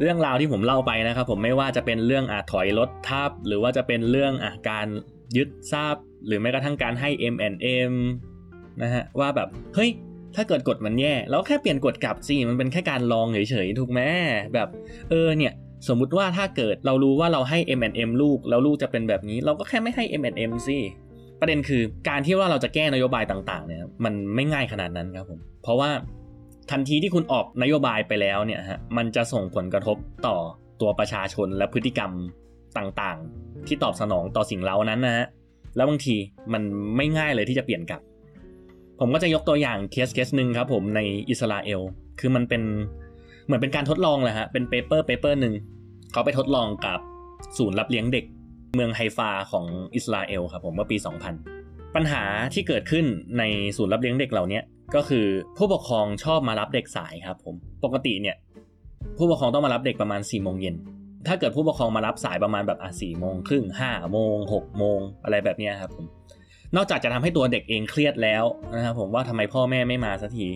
[0.00, 4.86] เรื่องราวที่ผมเล่าไปนะครับ ผมไม่ว่าจะเป็นเรื่องอะถอยรถทับ หรือว่าจะเป็นเรื่องอะการ
[5.36, 7.92] ยึดทราบ หรือแม้กระทั่งการให้ M&M
[8.82, 9.90] นะฮะว่าแบบเฮ้ย
[10.36, 14.00] ถ้าเกิดกฎมันแย่เราแค่เปลี่ยนกฎกลับสิมันเป็นแค่การลองเฉยๆถูกไหม
[14.54, 14.68] แบบ
[15.10, 15.52] เออเนี่ย
[15.88, 20.78] สมมุติว่าถ้าเกิดเรารู้ว่าเราให้ M&M ลูกแล้วลูกจะเป็นแบบนี้ เราก็แค่ไม่ให้ M&M สิ
[21.40, 25.90] ประเด็นคือการที่ว่าเราจะแก้นโยบายต่างๆเนี่ยมันไม่ง่ายขนาดนั้นครับผมเพราะว่า
[26.70, 30.36] ทันทีที่คุณออกนโยบายไปแล้วเนี่ยฮะมันจะส่งผลกระทบต่อ
[30.80, 32.10] ตัวประชาชนและพฤติกรรม
[32.78, 35.26] ต่างๆ ที่ตอบสนองต่อสิ่งเหล่านั้นนะฮะ
[35.76, 36.16] แล้วบางที
[36.52, 36.62] มัน
[36.96, 38.00] ไม่ง่ายเลยที่จะเปลี่ยนกลับ
[39.00, 41.80] ผมก็จะยกตัวอย่างเคสเคสหนึ่งครับผมในอิสราเอล
[42.20, 42.62] คือมันเป็น
[43.46, 45.54] เหมือนเป็นการทดลองแหละฮะ เป็น paper paper หนึ่ง
[46.12, 46.98] เขาไปทดลองกับ
[47.58, 48.24] ศูนย์รับเลี้ยงเด็ก
[48.74, 50.96] เมืองไฮฟาของอิสราเอลครับผมเมื่อปี
[51.46, 52.22] 2000 ปัญหา
[52.54, 53.06] ที่เกิดขึ้น
[53.38, 53.42] ใน
[53.76, 54.60] ศูนย์รับเลี้ยงเด็กเหล่านี้
[54.94, 58.36] ก็คือผู้ปกครองชอบมารับเด็กสายครับผมปกติเนี่ย
[59.18, 60.74] ผู้ปกครองต้องมารับเด็กประมาณ4ี่โมงเย็น
[61.26, 66.06] ถ้าเกิดผู้ปกครองมารับสายประมาณแบบอะสี่โมงครึ่งห้าโมงหกโมงอะไรแบบนี้ครับผม
[66.76, 70.48] นอกจากจะทำให้ตัวเด็กเองเครียดแล้วนะครับผมว่าทำไมพ่อแม่ไม่มาสักที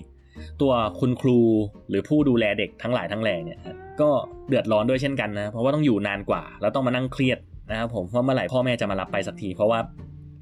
[0.61, 1.41] ตัวคุณครู
[1.89, 3.59] หรือผู้ดูแลเด็กทั้งหลายทั้งแหล่เนี่ย
[4.01, 4.11] ก็
[4.49, 7.39] เดือดร้อนด้วยเช่นกันนะเพราะว่าต้องอยู่นานกว่า แล้วต้องมานั่งเครียด
[7.71, 9.79] นะครับผมว่าเมื่อไหร่พ่อแม่จะมารับไปสักที เพราะว่า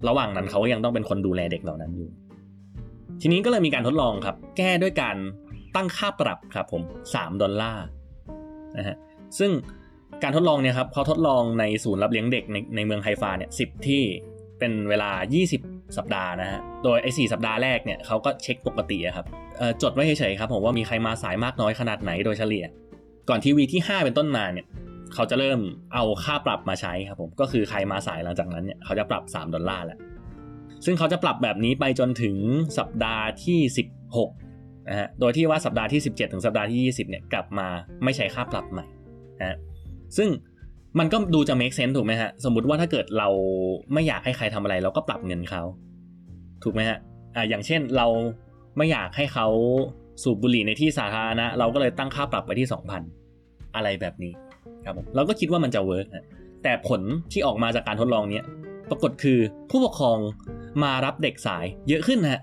[0.09, 2.09] ระหว่างนั้นเขาก็ยังต้องเป็นคนดูแลเด็กเหล่านั้นอยู่
[3.23, 5.17] ทีนี้ก็เลยมีการทดลองครับ แก้ด้วยการ
[5.77, 7.85] ตั้งค่าปรับครับผม 3 ดอลลาร์
[8.77, 8.97] นะฮะ
[9.39, 9.51] ซึ่ง
[10.23, 14.03] การทดลองเนี่ยครับเขาทดลองในศูนย์รับเลี้ยงเด็กในในเมืองไฮฟาเนี่ยสิที่
[14.61, 15.11] เป็นเวลา
[15.55, 19.27] 20 สัปดาห์นะฮะ โดยไอ้สสัปดาห์แรกเนี่ยเขาก็เช็คปกติครับ
[19.83, 22.65] จดไว้เฉยๆครับผมว่ามีใครมาสายมากน้อยขนาดไหนโดยเฉลี่ย
[23.29, 24.67] ก่อนที่วีที่ 5 เป็นต้นมาเนี่ย
[25.15, 25.61] เขาจะเริ่ม
[25.95, 29.99] เอาค่าปรับมาใช้ครับผม ก็คือใครมาสายหลังจากนั้นเนี่ยเขาจะปรับ 3 ดอลลาร์แหละ
[30.85, 32.37] ซึ่งเขาจะปรับแบบนี้ไปจนถึง
[32.79, 33.59] สัปดาห์ที่
[34.25, 37.69] 16นะฮะ โดยที่ว่าสัปดาห์ที่ 17 ถึงสัปดาห์ที่ 20เนี่ยกลับมา
[38.05, 38.87] ไม่ใช้ค่าปรับใหม่
[39.41, 39.57] นะ
[40.17, 40.29] ซึ่ง
[40.99, 43.29] มันก็ดูจะ make sense ถูกไหมฮะ สมมติว่าถ้าเกิดเรา
[43.93, 45.63] ไม่อยากให้ใครทำอะไร เราก็ปรับเงินเขา
[46.63, 46.99] ถูกไหมฮะ
[47.37, 48.07] อ่าอย่างเช่นเรา
[48.77, 49.47] ไม่อยากให้เขา
[50.23, 52.69] สูบบุหรี่ในที่สาธารณะเราก็เลยตั้งค่าปรับไปที่
[53.21, 54.33] 2,000 อะไรแบบนี้
[54.85, 56.25] ครับผมเราก็คิดว่ามันจะเวิร์กนะ
[56.63, 57.01] แต่ผล
[57.33, 58.43] ที่ออกมาจากการทดลองนี้
[58.91, 59.39] ปรากฏคือ
[59.71, 60.19] ผู้ปกครอง
[60.83, 62.43] มารับเด็กสายเยอะขึ้นฮะ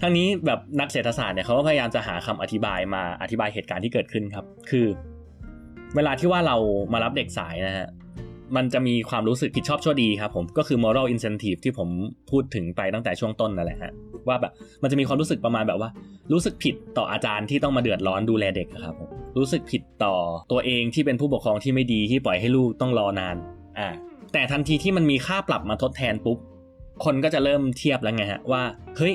[0.00, 4.86] ทั้งนี้แบบนักเศรษฐศาสตร์เนี่ยเขาก็พยายามจะหาคำอธิบายมาอธิบายเหตุการณ์ที่เกิดขึ้นครับ คือ
[5.96, 6.56] เวลาที่ว่าเรา
[6.92, 7.88] มารับเด็กสายนะฮะ
[8.56, 11.88] มันจะมีความรู้สึกผิดชอบชั่วดีครับผมก็คือ moral incentive ที่ผม
[12.30, 13.92] พูดถึงไปตั้งแต่ช่วงต้นนั่นแหละฮะ
[14.28, 15.90] ว่าแบบมันจะมีความรู้สึกประมาณแบบว่า
[16.32, 20.14] รู้สึกผิดต่ออาจารย์ที่ต้องมาเดือดร้อนดูแลเด็กครับผมรู้สึกผิดต่อ
[20.52, 23.36] ตัวเองที่เป็นผู้ปกครองที่ไม่ดีที่ปล่อยให้ลูกต้องรอนาน
[23.78, 23.88] อ่า
[24.32, 26.38] แต่ทันทีที่มันมีค่าปรับมาทดแทนปุ๊บ
[27.04, 28.62] คนก็จะเริ่มเทียบแล้วไงฮะว่า
[28.96, 29.14] เฮ้ย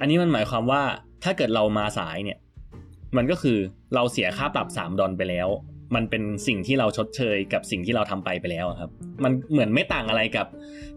[0.00, 0.82] อันนี้มันหมายความว่า
[1.24, 2.38] ถ้าเกิดเรามาสายเนี่ย
[3.16, 3.58] มันก็คือ
[3.94, 5.48] เราเสียค่าปรับ 3 ดอลไปแล้ว
[5.94, 8.90] มันเป็นสิ่งที่เราชดเชยกับสิ่งที่เราทำไปไปแล้วครับ
[9.24, 10.46] มันเหมือนไม่ต่างอะไรกับ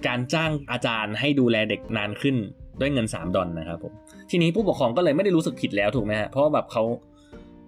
[0.08, 2.36] การจ้างอาจารย์ให้ดูแลเด็กนานขึ้น
[2.80, 3.94] ด้วยเงิน 3 ดอลนะครับผม
[4.32, 6.84] ทีนี้ผู้ปกครองก็เลยไม่ได้รู้สึกผิดแล้วถูกไหมฮะเพราะแบบเขา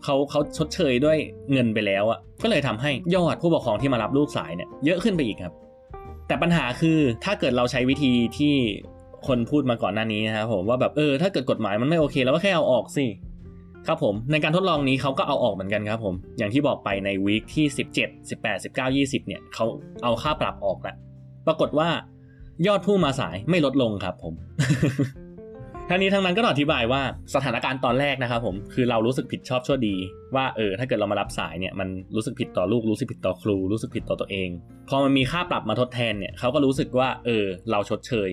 [0.03, 1.17] เขาเขาชดเชยด้วย
[1.51, 5.53] เงินไปแล้วอะก็เลยทำให้ยอดผู้ปกครองที่มารับลูกสายเนี่ยเยอะขึ้นไปอีกครับ
[6.27, 8.53] แต่ปัญหาคือถ้าเกิดเราใช้วิธีที่
[9.27, 13.05] คนพูดมาก่อนหน้านี้นะครับผมว่าแบบเออถ้าเกิดกฎหมายมันไม่โอเคเราก็แค่เอาออกสิ
[13.87, 17.65] ครับผมในการทดลองนี้เขาก็เอาออกเหมือนกันครับผม อย่างที่บอกไปในวีคที่
[17.95, 19.65] 17 18 19 20 เนี่ยเขา
[20.03, 20.95] เอาค่าปรับออกแล้ว
[21.47, 21.89] ปรากฏว่า
[22.67, 24.33] ยอดผู้มาสายไม่ลดลงครับผม
[25.89, 27.01] ทั้งนี้ทั้งนั้นก็ต้องอธิบายว่า
[27.35, 29.95] สถานการณ์ตอนแรกนะครับผมคือเรารู้สึกผิดชอบชั่วดี
[30.35, 34.49] ว่าเออถ้าเกิดเรามารับสายเนี่ยมันรู้สึกผิดต่อลูกรู้สึกผิดต่อครู รู้สึกผิดต่อตัวเอง
[34.89, 38.29] พอมันมีค่าปรับมาทดแทนเนี่ยเขาก็รู้สึกว่าเออเราชดเชย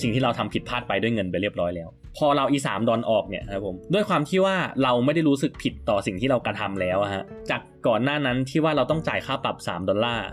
[0.00, 10.26] สิ่งที่เราทำผิดพลาดไปด้วยเงินไปเรียบร้อยแล้ว พอเราอีสามดอนออกเนี่ยครับผมด้วยความที่ว่าเราไม่ได้รู้สึกผิดต่อสิ่งที่เรากระทำแล้วฮะจากก่อนหน้านั้นที่ว่าเราต้องจ่ายค่าปรับ 3 ดอลลาร์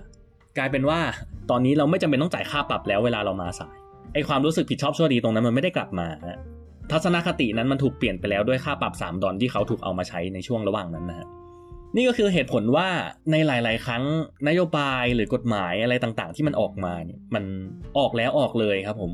[0.58, 1.00] กลายเป็นว่า
[1.50, 3.76] ตอนนี้เราไม่จำเป็นต้องจ่ายค่าปรับแล้วเวลาเรามาสาย
[4.13, 6.39] ไอความรู้สึกผิดชอบชั่วดีตรงนั้นมันไม่ได้กลับมาฮะ
[6.91, 11.28] ทัศนคตินั้นมันถูกเปลี่ยนไปแล้วด้วยค่าปรับ 3 ดอลที่เขาถูกเอามาใช้ในช่วงระหว่างนั้นนะฮะ
[11.96, 12.88] นี่ก็คือเหตุผลว่า
[13.32, 14.04] ในหลาย ๆ ครั้ง
[14.48, 17.43] นโยบายหรือกฎหมายอะไรต่างๆ ที่มันออกมาเนี่ยมัน
[17.98, 19.12] ออกแล้วออกเลยครับผม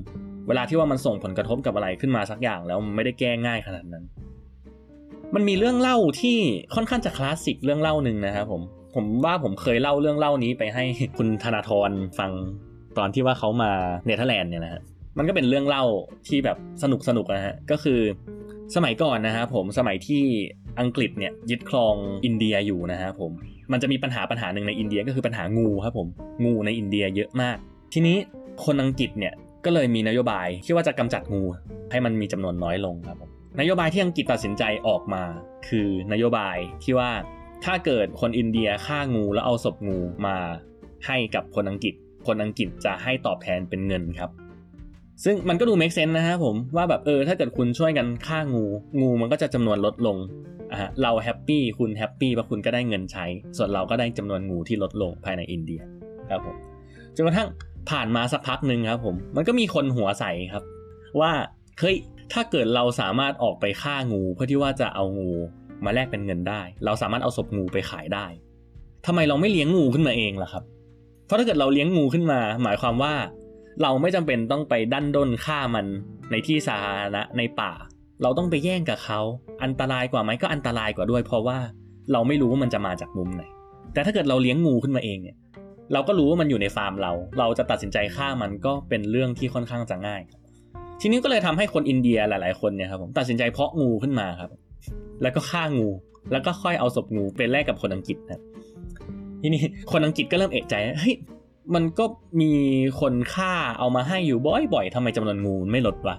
[0.47, 4.03] เวลาที่ว่ามันส่งผลกระทบกับอะไรขึ้นมาสักอย่างแล้วมันไม่ได้แก้ง่ายขนาดนั้น
[5.35, 6.37] มันมีเรื่องเล่าที่
[6.75, 8.61] ค่อนข้างจะคลาสสิกเรื่องเล่าหนึ่งนะครับผม
[8.95, 10.83] ผมว่าผมเคยเล่าเรื่องเล่านี้ไปให้
[11.17, 12.31] คุณธนาธรฟัง
[12.97, 13.71] ตอนที่ว่าเขามา
[14.05, 14.81] เนเธอร์แลนด์เนี่ยนะฮะ
[15.17, 15.83] มันก็เป็นเรื่องเล่า
[16.27, 17.99] ที่แบบสนุกสนุกนะฮะก็คือ
[18.75, 20.23] สมัยก่อนนะครับผมสมัยที่
[20.79, 23.31] อังกฤษเนี่ยยึดครองอินเดียอยู่นะฮะผม
[23.71, 26.07] มันจะมีปัญหาปัญหาหนึ่งในอินเดียก็คือปัญหางูครับผม
[26.45, 27.57] งูในอินเดียเยอะมาก
[27.93, 28.17] ทีนี้
[28.65, 29.33] คนอังกฤษเนี่ย
[29.65, 31.43] ก็เลยมีนโยบายที่ว่าจะกำจัดงู
[31.91, 35.23] ให้มันมีจำนวนน้อยลงครับผมนโยบายที่อังกฤษตัดสินใจออกมา
[35.67, 37.11] คือนโยบายที่ว่า
[37.65, 40.37] ถ้าเกิดคนอินเดียฆ่างูแล้วเอาศพงูมา
[41.05, 41.93] ให้กับคนอังกฤษ
[42.27, 44.29] คนอังกฤษจะให้ตอบแทนเป็นเงินครับ
[45.23, 48.65] ซึ่งมันก็ดู make sense นะฮะผมว่าแบบเออถ้าเกิดคุณช่วยกันฆ่างู
[49.01, 50.17] งูมันก็จะจำนวนลดลง
[50.71, 53.25] อะเรา happy คุณ happy เพราะคุณก็ได้เงินใช้
[53.57, 55.81] ส่วนเราก็ได้จำนวนงูที่ลดลงภายในอินเดีย
[56.29, 56.55] ครับผม
[57.15, 57.49] จนกระทั่ง
[57.89, 60.63] ผ่านมาสักพักหนึ่งครับผม มันก็มีคนหัวใสครับ
[61.19, 61.31] ว่า
[61.79, 61.97] เฮ้ย
[62.33, 65.31] ถ้าเกิดเราสามารถออกไปฆ่างูเพื่อที่ว่าจะเอางู
[65.85, 68.25] มาแลกเป็นเงินได้ เราสามารถเอาศพงูไปขายได้
[69.05, 70.63] ทำไมเราไม่เลี้ยงงูขึ้นมาเองล่ะครับ
[71.25, 73.13] เพราะถ้าเกิดเราเลี้ยงงูขึ้นมา หมายความว่า
[73.81, 75.85] เราไม่จำเป็นต้องไปดันด้นฆ่ามัน
[76.31, 77.71] ในที่สาธารณะในป่า
[78.21, 79.19] เราต้องไปแย่งกับเขา
[79.63, 81.57] อันตรายกว่าไหมก็อันตรายกว่าด้วย เพราะว่า
[82.11, 83.43] เราไม่รู้ว่ามันจะมาจากมุมไหน
[83.93, 85.37] แต่ถ้าเกิดเราเลี้ยงงูขึ้นมาเองเนี่ย
[85.93, 90.21] เราก็รู้ว่ามันอยู่ในฟาร์มเรา เราจะตัดสินใจฆ่ามันก็เป็นเรื่องที่ค่อนข้างจะง่าย
[91.01, 94.51] ทีนี้ก็เลยทำให้คนอินเดียหลาย ๆ คนเนี่ยครับผมตัดสินใจเพาะงูขึ้นมาครับ
[95.21, 95.89] แล้วก็ฆ่างู
[96.31, 98.41] แล้วก็ค่อยเอาศพงูไปแลกกับคนอังกฤษนะ
[99.41, 101.15] ทีนี้คนอังกฤษก็เริ่มเอะใจเฮ้ย
[101.75, 102.05] มันก็
[102.41, 102.51] มี
[103.01, 106.15] คนฆ่าเอามาให้อยู่บ่อยๆทำไมจำนวนงูไม่ลดวะ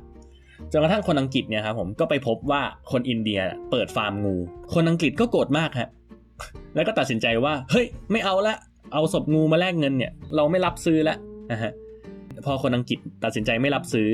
[0.72, 4.36] จนกระทั่งคนอังกฤษเนี่ยครับผมก็ไปพบว่าคนอินเดียเปิดฟาร์มงู
[4.74, 5.88] คนอังกฤษก็โกรธมากฮะ
[6.74, 8.56] แล้วก็ตัดสินใจว่า เฮ้ย ไม่เอาละ
[8.92, 11.18] เอาศพงูมาแลกเงินเนี่ย เราไม่รับซื้อแล้ว
[11.52, 11.72] นะฮะ
[12.44, 14.08] พอคนอังกฤษตัดสินใจไม่รับซื้อ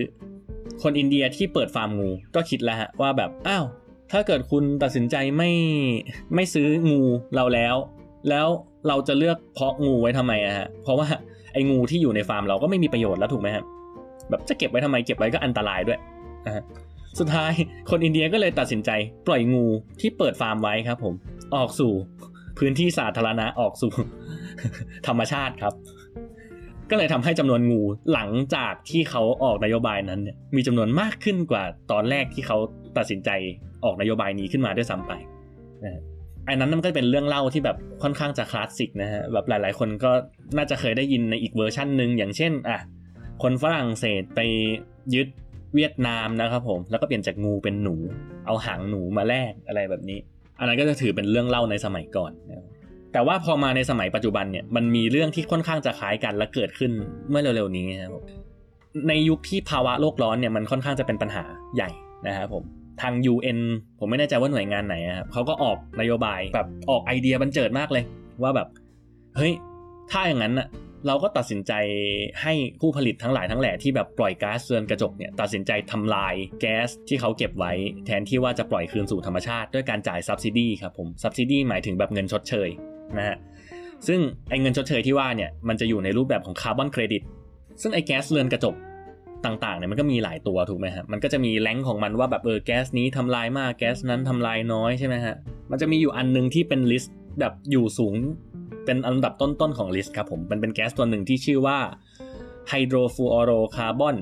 [0.82, 3.64] คนอินเดียที่เปิดฟาร์มงูก็คิดแล้วฮะว่าแบบอ้าว
[4.12, 5.50] ถ้าเกิดคุณตัดสินใจไม่
[6.34, 7.00] ไม่ซื้องู
[7.34, 7.74] เราแล้ว
[8.28, 8.46] แล้ว
[8.88, 11.08] เราจะเลือกเพาะงูไว้ทำไมอะฮะเพราะว่า
[11.52, 13.64] ไอ้งูที่อยู่ในฟาร์มเราก็ไม่มีประโยชน์แล้วถูกไหมครับ
[14.30, 15.98] แบบจะเก็บไว้ทำไมเก็บไว้ก็อันตรายด้วย
[16.46, 16.64] นะฮะ
[17.18, 17.52] สุดท้าย
[17.90, 18.90] คนอินเดียก็เลยตัดสินใจ
[19.26, 19.64] ปล่อยงู
[20.00, 21.14] ที่เปิดฟาร์มไว้ครับผม
[21.54, 21.92] ออกสู่
[22.60, 23.92] พื้นที่สาธารณะออกสู่
[25.06, 25.74] ธรรมชาติครับ
[26.90, 32.58] ก็เลยทำให้จำนวนงูหลังจากที่เขาออกนโยบายนั้นเนี่ยมีจำนวนมากขึ้นกว่าตอนแรกที่เขา
[32.96, 33.30] ตัดสินใจ
[33.84, 35.12] ออกนโยบายนี้ขึ้นมาด้วยซ้ำไป
[35.84, 36.00] นะ
[36.48, 40.12] อันนั้นมันก็เป็นเรื่องเล่าที่แบบค่อนข้างจะคลาสสิกนะฮะแบบหลาย ๆ คนก็
[40.56, 42.78] น่าจะเคยได้ยินในอีกเวอร์ชันหนึ่งอย่างเช่นอะ
[43.42, 44.40] คนฝรั่งเศสไป
[45.14, 45.28] ยึด
[45.74, 47.94] เวียดนามนะครับผมแล้วก็เปลี่ยนจากงูเป็นหนู
[48.46, 50.20] เอาหางหนูมาแลกอะไรแบบนี้
[50.60, 52.66] อันนั้นก็จะถือเป็นเรื่องเล่าในสมัยก่อนนะ
[53.12, 56.90] แต่ว่าพอมาในสมัยปัจจุบันเนี่ยมันมีเรื่องที่ค่อนข้างจะคล้ายกันและเกิดขึ้น
[57.30, 58.12] เมื่อเร็วๆนี้นะครับ
[59.08, 61.44] ในยุคที่ภาวะโลกร้อนเนี่ยมันค่อนข้างจะเป็นปัญหา
[61.76, 61.90] ใหญ่
[62.26, 62.64] นะครับผม
[63.02, 63.58] ทาง UN
[63.98, 68.04] ผมไม่แน่ใจว่าหน่วยงานไหนครับเขาก็ออกนโยบายแบบออกไอเดียบันเจิดมากเลย
[68.42, 68.68] ว่าแบบ
[69.36, 69.52] เฮ้ย
[70.10, 70.66] ถ้าอย่างนั้นน่ะ
[71.06, 71.72] เราก็ตัดสินใจ
[72.42, 77.72] ให้ผู้ผลิตทั้งหลายทั้งแหล่ที่แบบปล่อยก๊าซเรือนกระจกเนี่ยตัดสินใจทำลายแก๊สที่เขาเก็บไว้
[78.06, 82.68] แทนที่ว่าจะปล่อยคืนสู่ธรรมชาติด้วยการจ่าย subsidy ครับผม subsidy หมายถึงแบบเงินชดเชย
[83.18, 83.36] นะฮะ
[84.06, 87.22] ซึ่งไอ้เงินชดเชยที่ว่าเนี่ยมันจะอยู่ในรูปแบบของคาร์บอนเครดิต
[87.82, 88.74] ซึ่งไอ้แก๊สเรือนกระจก
[89.44, 95.34] ต่างๆเนี่ยมันก็มีหลายตัวถูกไหมฮะ มันก็จะมีแรงของมันว่าแบบเออแก๊สนี้ทำลายมากแก๊สนั้นทำลายน้อยใช่ไหมฮะ
[95.70, 98.14] มันจะมีอยู่อันนึงที่เป็น list แบบอยู่สูง
[98.84, 101.78] เป็นอันดับต้นๆของ list ครับผม มันเป็นแก๊สตัวหนึ่งที่ชื่อว่า
[102.68, 104.16] ไฮโดรฟลูออโรคาร์บอน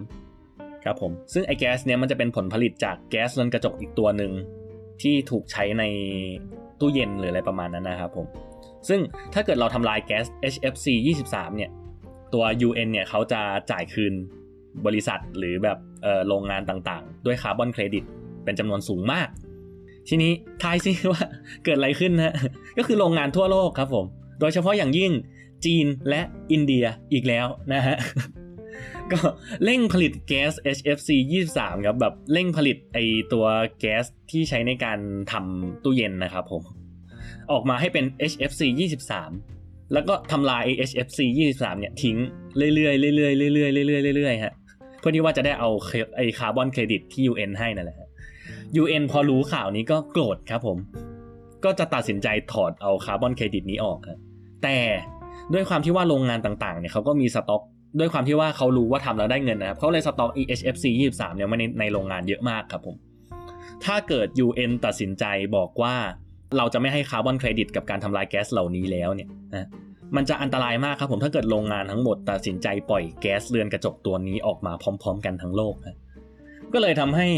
[0.00, 4.32] 23 ครับผม ซึ่งไอ้แก๊สเนี้ยมันจะเป็นผลผลิตจากแก๊สเรือนกระจกอีกตัวหนึ่ง
[5.02, 5.84] ที่ถูกใช้ใน
[6.80, 8.26] ตู้เย็นหรืออะไรประมาณนั้นนะครับผม
[8.88, 9.00] ซึ่ง
[9.34, 10.86] ถ้าเกิดเราทำลายแก๊ส HFC
[11.24, 11.70] 23 เนี่ย
[12.34, 14.14] ตัว UN เนี่ยเขาจะจ่ายคืน
[14.86, 15.78] บริษัทหรือแบบ
[16.28, 18.04] โรงงานต่างๆ ด้วยคาร์บอนเครดิต
[18.44, 19.28] เป็นจำนวนสูงมาก
[20.08, 21.22] ทีนี้ทายซิว่า
[21.64, 22.34] เกิดอะไรขึ้นนะ
[22.78, 24.06] ก็คือโรงงานทั่วโลกครับผม
[24.40, 25.12] โดยเฉพาะอย่างยิ่ง
[25.64, 26.20] จีนและ
[26.52, 27.96] อินเดียอีกแล้วนะฮะ
[29.12, 29.20] ก็
[29.64, 31.10] เร่งผลิตแก๊ส HFC
[31.48, 32.98] 23 ครับ แบบเร่งผลิตไอ้
[33.32, 33.46] ตัว
[33.80, 34.98] แก๊สที่ใช้ในการ
[35.32, 36.62] ทำตู้เย็นนะครับผม
[37.52, 38.62] ออกมาให้เป็น HFC
[39.28, 41.20] 23 แล้วก็ทำลาย HFC
[41.52, 42.16] 23 เนี่ย ทิ้ง
[42.56, 44.52] เรื่อยๆเรื่อยๆเรื่อยๆเรื่อยๆเรื่อยๆเรื่อยๆฮะ
[45.00, 45.70] เพื่อที่ว่าจะได้เอา
[46.16, 48.01] ไอ้คาร์บอนเครดิตที่ UN ให้นั่นแหละ
[48.80, 50.78] UN พอรู้ข่าวนี้ก็โกรธครับผม
[51.64, 54.18] ก็จะตัดสินใจถอดเอาคาร์บอนเครดิตนี้ออกครับ
[54.62, 54.78] แต่
[55.52, 57.62] ด้วยความที่ว่าโรงงานต่างๆเนี่ยเขาก็มีสต็อก
[57.98, 62.96] ด้วยความที่ว่าเขารู้ว่าทำแล้วได้เงินนะครับเขาเลยสต็อก EHFC 23เนี่ยมาในในโรงงานเยอะมากครับผม
[63.84, 65.24] ถ้าเกิด UN ตัดสินใจ
[65.56, 65.94] บอกว่า
[66.56, 69.68] เราจะไม่ให้คาร์บอนเครดิตกับการทำลายแก๊สเหล่านี้แล้วเนี่ยนะ
[70.16, 75.96] มันจะอันตรายมากครับผมถ้าเกิดโรงงานทั้งหมดตัดสินใจปล่อยแก๊สเรือนกระจกตัวนี้ออกมาพร้อม ๆ กันทั้งโลกนะ
[76.74, 77.28] ก็เลยทำให้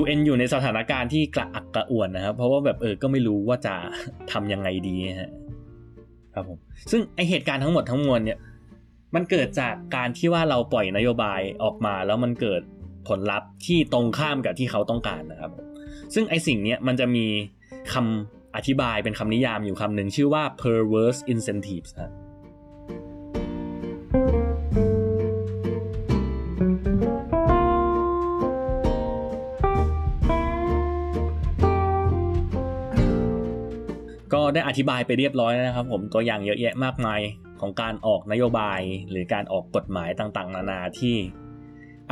[0.00, 3.74] UN อยู่ในสถานการณ์ที่กระอักกระอ่วนนะครับ เพราะว่าแบบเออก็ไม่รู้ว่าจะ
[4.32, 5.30] ทำยังไงดีฮะ
[6.34, 6.58] ครับผม
[6.90, 8.38] ซึ่งไอเหตุการณ์ทั้งหมดทั้งมวลเนี่ย
[9.14, 12.62] มันเกิดจากการที่ว่าเราปล่อยนโยบายออกมา แล้วมันเกิด
[13.08, 15.52] ผลลัพธ์ที่ตรงข้ามกับที่เขาต้องการนะครับ
[16.14, 17.26] ซึ่งไอสิ่งเนี้ยมันจะมี
[17.92, 22.08] คำอธิบายเป็นคำนิยามอยู่คำหนึ่งชื่อว่า perverse incentives ครั
[34.34, 37.20] ก็ได้อธิบายไปเรียบร้อยแล้วนะครับ ผมตัวอย่างเยอะแยะมากมาย
[37.60, 41.16] ของการออกนโยบาย หรือการออกกฎหมายต่างๆ นานาที่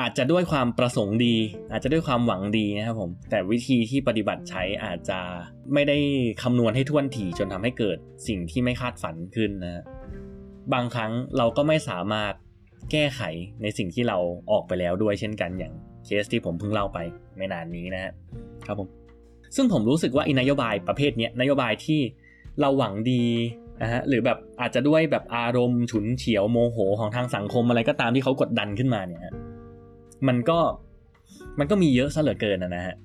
[0.00, 1.36] อาจจะด้วยความประสงค์ดี
[1.70, 5.20] อาจจะด้วยความหวังดีนะครับผมแต่วิธีที่ปฏิบัติใช้อาจจะ
[5.72, 5.98] ไม่ได้
[6.42, 7.98] คำนวณให้ท่วนถี่จนทำให้เกิด
[8.28, 9.82] สิ่งที่ไม่คาดฝันขึ้นนะ
[10.72, 12.32] บางครั้งเราก็ไม่สามารถ
[12.90, 13.22] แก้ไข
[13.62, 14.18] ในสิ่งที่เรา
[14.50, 15.74] ออกไปแล้วด้วยเช่นกันอย่าง
[16.04, 16.98] เคสที่ผมเพิ่งเล่าไป
[17.36, 18.02] ไม่นานนี้นะ
[18.66, 18.88] ครับผม
[19.56, 22.00] ซึ่งผมรู้สึกว่าอินโยบายประเภทนี้นโยบายที่
[22.60, 23.24] เราหวังดี
[23.82, 29.34] นะฮะหรือแบบอาจจะด้วยแบบอารมณ์ฉุนเฉียวโมโหของทางสังคมอะไรก็ตามที่เขากดดันขึ้นมาเนี่ย
[30.28, 30.58] มันก็
[31.58, 32.96] มันก็มีเยอะซะเหลือเกินนะฮะ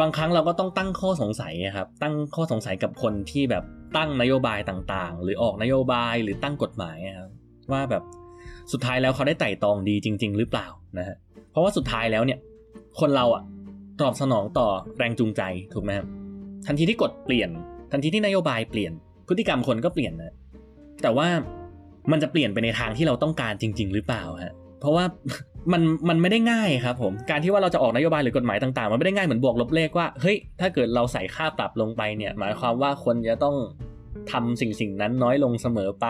[0.00, 3.64] บางครั้งเราก็ต้องตั้งข้อสงสัยครับ ตั้งข้อสงสัยกับคนที่แบบ
[3.96, 7.30] ตั้งนโยบายต่างๆ หรือออกนโยบายหรือตั้งกฎหมายครับ
[7.72, 8.02] ว่าแบบ
[8.72, 10.66] สุดท้ายแล้วเขาได้ไต่ตองดีจริง ๆ หรือเปล่า
[10.98, 11.16] นะฮะ
[11.50, 12.38] เพราะว่าสุดท้ายแล้วเนี่ย
[13.00, 13.42] คนเราอะ
[14.00, 15.42] ตอบสนองต่อแรงจูงใจ
[15.74, 16.06] ถูกไหมครับ
[16.66, 17.50] ทันทีที่กดเปลี่ยน
[17.92, 18.92] ทันทีที่นโยบายเปลี่ยน
[19.28, 20.34] พฤติกรรมคนก็เปลี่ยนนะ
[21.02, 21.28] แต่ว่า
[22.10, 25.04] มันจะเปลี่ยนไปในทางที่เราต้องการจริง ๆ หรือเปล่าฮะเพราะว่า
[25.72, 33.56] มันมันไม่ได้ง่ายครับผมการที่ว่าเราจะออกนโยบายหรือกฎหมายต่างๆ มันไม่ได้ง่ายเหมือนบวกลบเลขว่าเฮ้ยถ้าเกิดเราใส่ค่าปรับลงไปเนี่ย หมายความว่าคนจะต้อง
[34.32, 36.06] ทำสิ่งสิ่งนั้นน้อยลงเสมอไป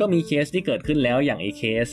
[0.00, 1.86] ก็มีเคสที่เกิดขึ้นแล้วอย่างไอเคส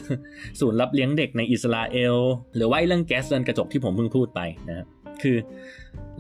[0.60, 2.16] ศูนย์รับเลี้ยงเด็กในอิสราเอล
[2.56, 5.36] หรือว่าเรื่องแก๊สเรือนกระจกที่ผมเพิ่งพูดไปนะคื คือ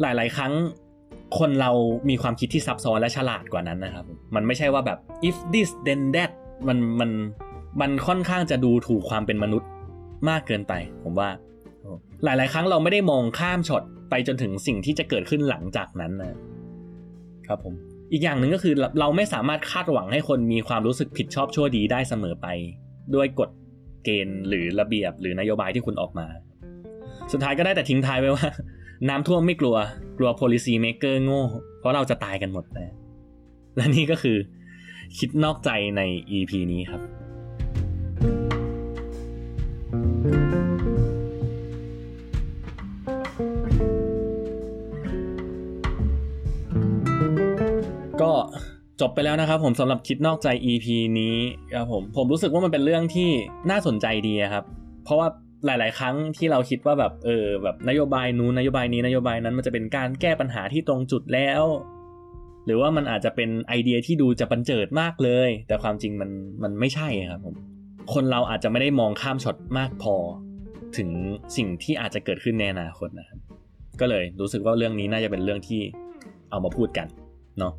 [0.01, 0.53] หลาย ๆ ครั้ง
[1.39, 1.71] คนเรา
[2.09, 6.31] มีความคิดที่ซับซ้อนและฉลาดกว่านั้นนะครับ มันไม่ใช่ว่าแบบ if this then that
[6.67, 7.11] มันมัน
[7.81, 9.69] มันค่อนข้างจะดูถูกความเป็นมนุษย์
[10.29, 11.29] มากเกินไป ผมว่า
[12.23, 16.33] หลาย ๆ ครั้งเราไม่ได้มองข้ามช็อตไปจนถึงสิ่งที่จะเกิดขึ้นหลังจากนั้นนะ
[17.47, 17.73] ครับผม
[18.11, 22.47] อีกอย่างหนึ่งก็คือเราไม่สามารถคาดหวังให้คนมีความรู้สึกผิดชอบชั่วดีได้เสมอไป
[23.15, 23.49] ด้วยกฎ
[24.03, 26.27] เกณฑ์หรือระเบียบหรือนโยบายที่คุณออกมา
[27.31, 28.47] สุดท้ายก็ได้แต่ทิ้งท้ายไว้ว่า
[29.09, 29.75] น้ำท่วมไม่กลัว
[30.17, 31.43] กลัว policy maker โง่
[31.79, 32.93] เพราะเราจะตายกันหมดนะ
[33.75, 34.37] และนี่ก็คือ
[35.17, 36.01] คิดนอกใจใน
[36.37, 37.01] EP นี้ครับ
[48.21, 48.31] ก็
[49.01, 50.87] จบไปแล้วนะครับผมสำหรับคิดนอกใจ EP
[51.19, 51.35] นี้
[51.73, 53.29] ครับผมผมรู้สึกว่ามันเป็นเรื่องที่
[53.69, 54.63] น่าสนใจดีครับ
[55.03, 55.27] เพราะว่า
[55.65, 61.63] หลาย ๆ ครั้งที่เราคิดว่าแบบเออแบบนโยบายนู้นนโยบายนี้นโยบายนั้นมันจะเป็นการแก้ปัญหาที่ตรงจุดแล้ว
[62.65, 66.29] หรือว่ามันอาจจะเป็นไอเดียที่ดูจะบันเจิดมากเลย แต่ความจริงมัน
[66.63, 67.55] มันไม่ใช่ครับผม
[68.13, 70.15] คนเราอาจจะไม่ได้มองข้ามช็อตมากพอ
[70.97, 71.09] ถึง
[71.57, 73.39] สิ่งที่อาจจะเกิดขึ้นในอนาคตนะครับ
[73.99, 75.81] ก็เลยรู้สึกว่าเรื่องนี้น่าจะเป็นเรื่องที่
[76.49, 77.07] เอามาพูดกัน
[77.59, 77.73] เนาะ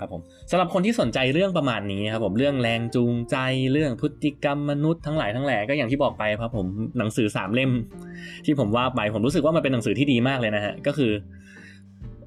[0.00, 3.36] ครับผมสำหรับคนที่สนใจเรื่องประมาณนี้ครับผมเรื่องแรงจูงใจ
[3.72, 6.66] เรื่องพฤติกรรมมนุษย์ทั้งหลายทั้งแหล่ก็อย่างที่บอกไปครับผม
[6.98, 7.72] หนังสือสามเล่ม
[8.44, 11.12] ที่ผมว่าไปผมรู้สึกว่ามันเป็นหนังสือที่ดีมากเลยนะฮะก็คือ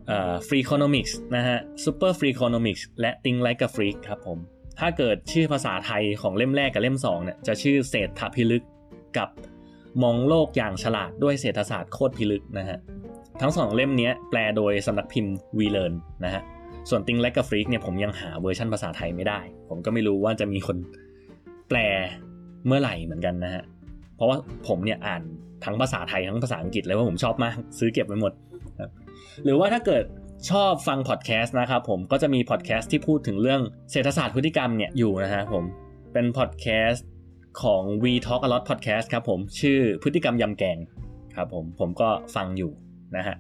[0.07, 4.38] เอ่อ Free Economics นะฮะ Super Free Economics และ Think Like a Freak ครับผม
[4.79, 8.63] ถ้าเกิดชื่อภาษาไทยของเล่มแรกกับเล่ม2เนี่ยจะชื่อเศรษฐพิลึก
[9.17, 9.29] กับ
[10.03, 12.77] มองโลกอย่างฉลาดด้วยเศรษฐศาสตร์โคตรพิลึกนะฮะ
[13.41, 15.93] ทั้งสองเล่มนี้แปลโดยสำนักพิมพ์วีเลิร์น
[16.25, 16.41] นะฮะ
[16.89, 20.78] ส่วน Think Like a Freak เนี่ยผมยังหาเวอร์ชันภาษาไทยไม่ได้ ผมก็ไม่รู้ว่าจะมีคน
[21.69, 21.78] แปล
[22.65, 23.63] เมื่อไหร่เหมือนกันนะฮะ
[24.15, 25.22] เพราะว่าผมเนี่ยอ่าน
[25.65, 28.34] ทั้งภาษาไทยทั้งภาษาอังกฤษเลยว่าผมชอบมาก ซื้อเก็บไว้หมด
[28.80, 28.91] ครับ
[29.43, 30.04] หรือว่าถ้าเกิด
[30.50, 35.63] ชอบฟังพอดแคสต์นะครับผมก็จะมีพอดแคสต์ที่พูดถึงเรื่องเศรษฐศาสตร์พฤติกรรมเนี่ยอยู่นะฮะผม
[36.13, 37.08] เป็นพอดแคสต์
[37.62, 40.78] ของ We Talk a Lot Podcast ครับผมชื่อพฤติกรรมยำแกง
[41.36, 42.72] ครับผมผมก็ฟังอยู่
[43.17, 43.36] นะฮะ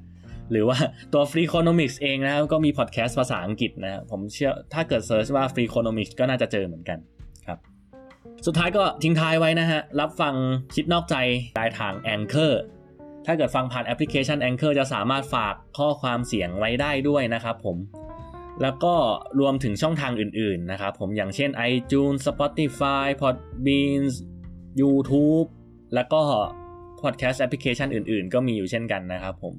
[0.51, 0.77] หรือว่า
[1.13, 6.99] ตัว Free Economics เองนะครับก็มีพอดแคสต์ภาษาอังกฤษนะผมเชื่อถ้าเกิดเซิร์ชว่า Free Economics ก็น่าจะเจอเหมือนกัน
[7.47, 7.57] ครับ
[8.45, 10.33] สุดท้ายก็ทิ้งท้ายไว้นะฮะ รับฟัง
[10.75, 11.15] คิดนอกใจ
[11.57, 12.53] ได้ทาง Anchor
[13.25, 17.77] ถ้าเกิดฟังผ่านแอปพลิเคชัน Anchor จะสามารถฝากข้อความเสียงไว้ได้ด้วยนะครับผม
[18.61, 18.95] แล้วก็
[19.39, 24.13] รวมถึงช่องทางอื่นๆนะครับผมอย่างเช่น iTunes Spotify Podbeans
[24.81, 25.47] YouTube
[25.95, 26.21] แล้วก็
[27.01, 29.55] podcast แอปพลิเคชันอื่นๆ ก็มีอยู่เช่นกันนะครับผม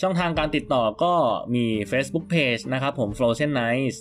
[0.00, 1.14] ช่องทางการติดต่อก็
[1.54, 3.98] มี Facebook Page นะครับผม Frozen Nice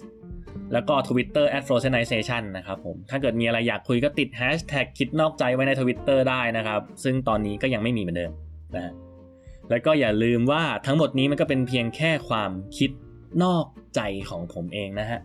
[0.73, 8.31] แล้วก็ Twitter @frozenization นะครับผม ถ้าเกิดมีอะไรอยากคุยก็ติด Hashtag คิดนอกใจไว้ใน Twitter ได้นะครับ ซึ่งตอนนี้ก็ยังไม่มีเหมือนเดิม
[8.75, 8.93] นะฮะ
[9.69, 12.91] แล้วก็อย่าลืมว่าทั้งหมดนี้มันก็เป็นเพียงแค่ความคิด
[13.43, 13.65] นอก
[13.95, 15.19] ใจของผมเองนะฮะ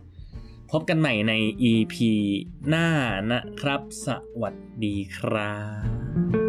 [0.71, 1.33] พบกันใหม่ใน
[1.71, 1.95] EP
[2.67, 2.87] หน้า
[3.31, 4.07] นะครับ ส
[4.41, 5.55] วัสดีครั
[6.43, 6.46] บ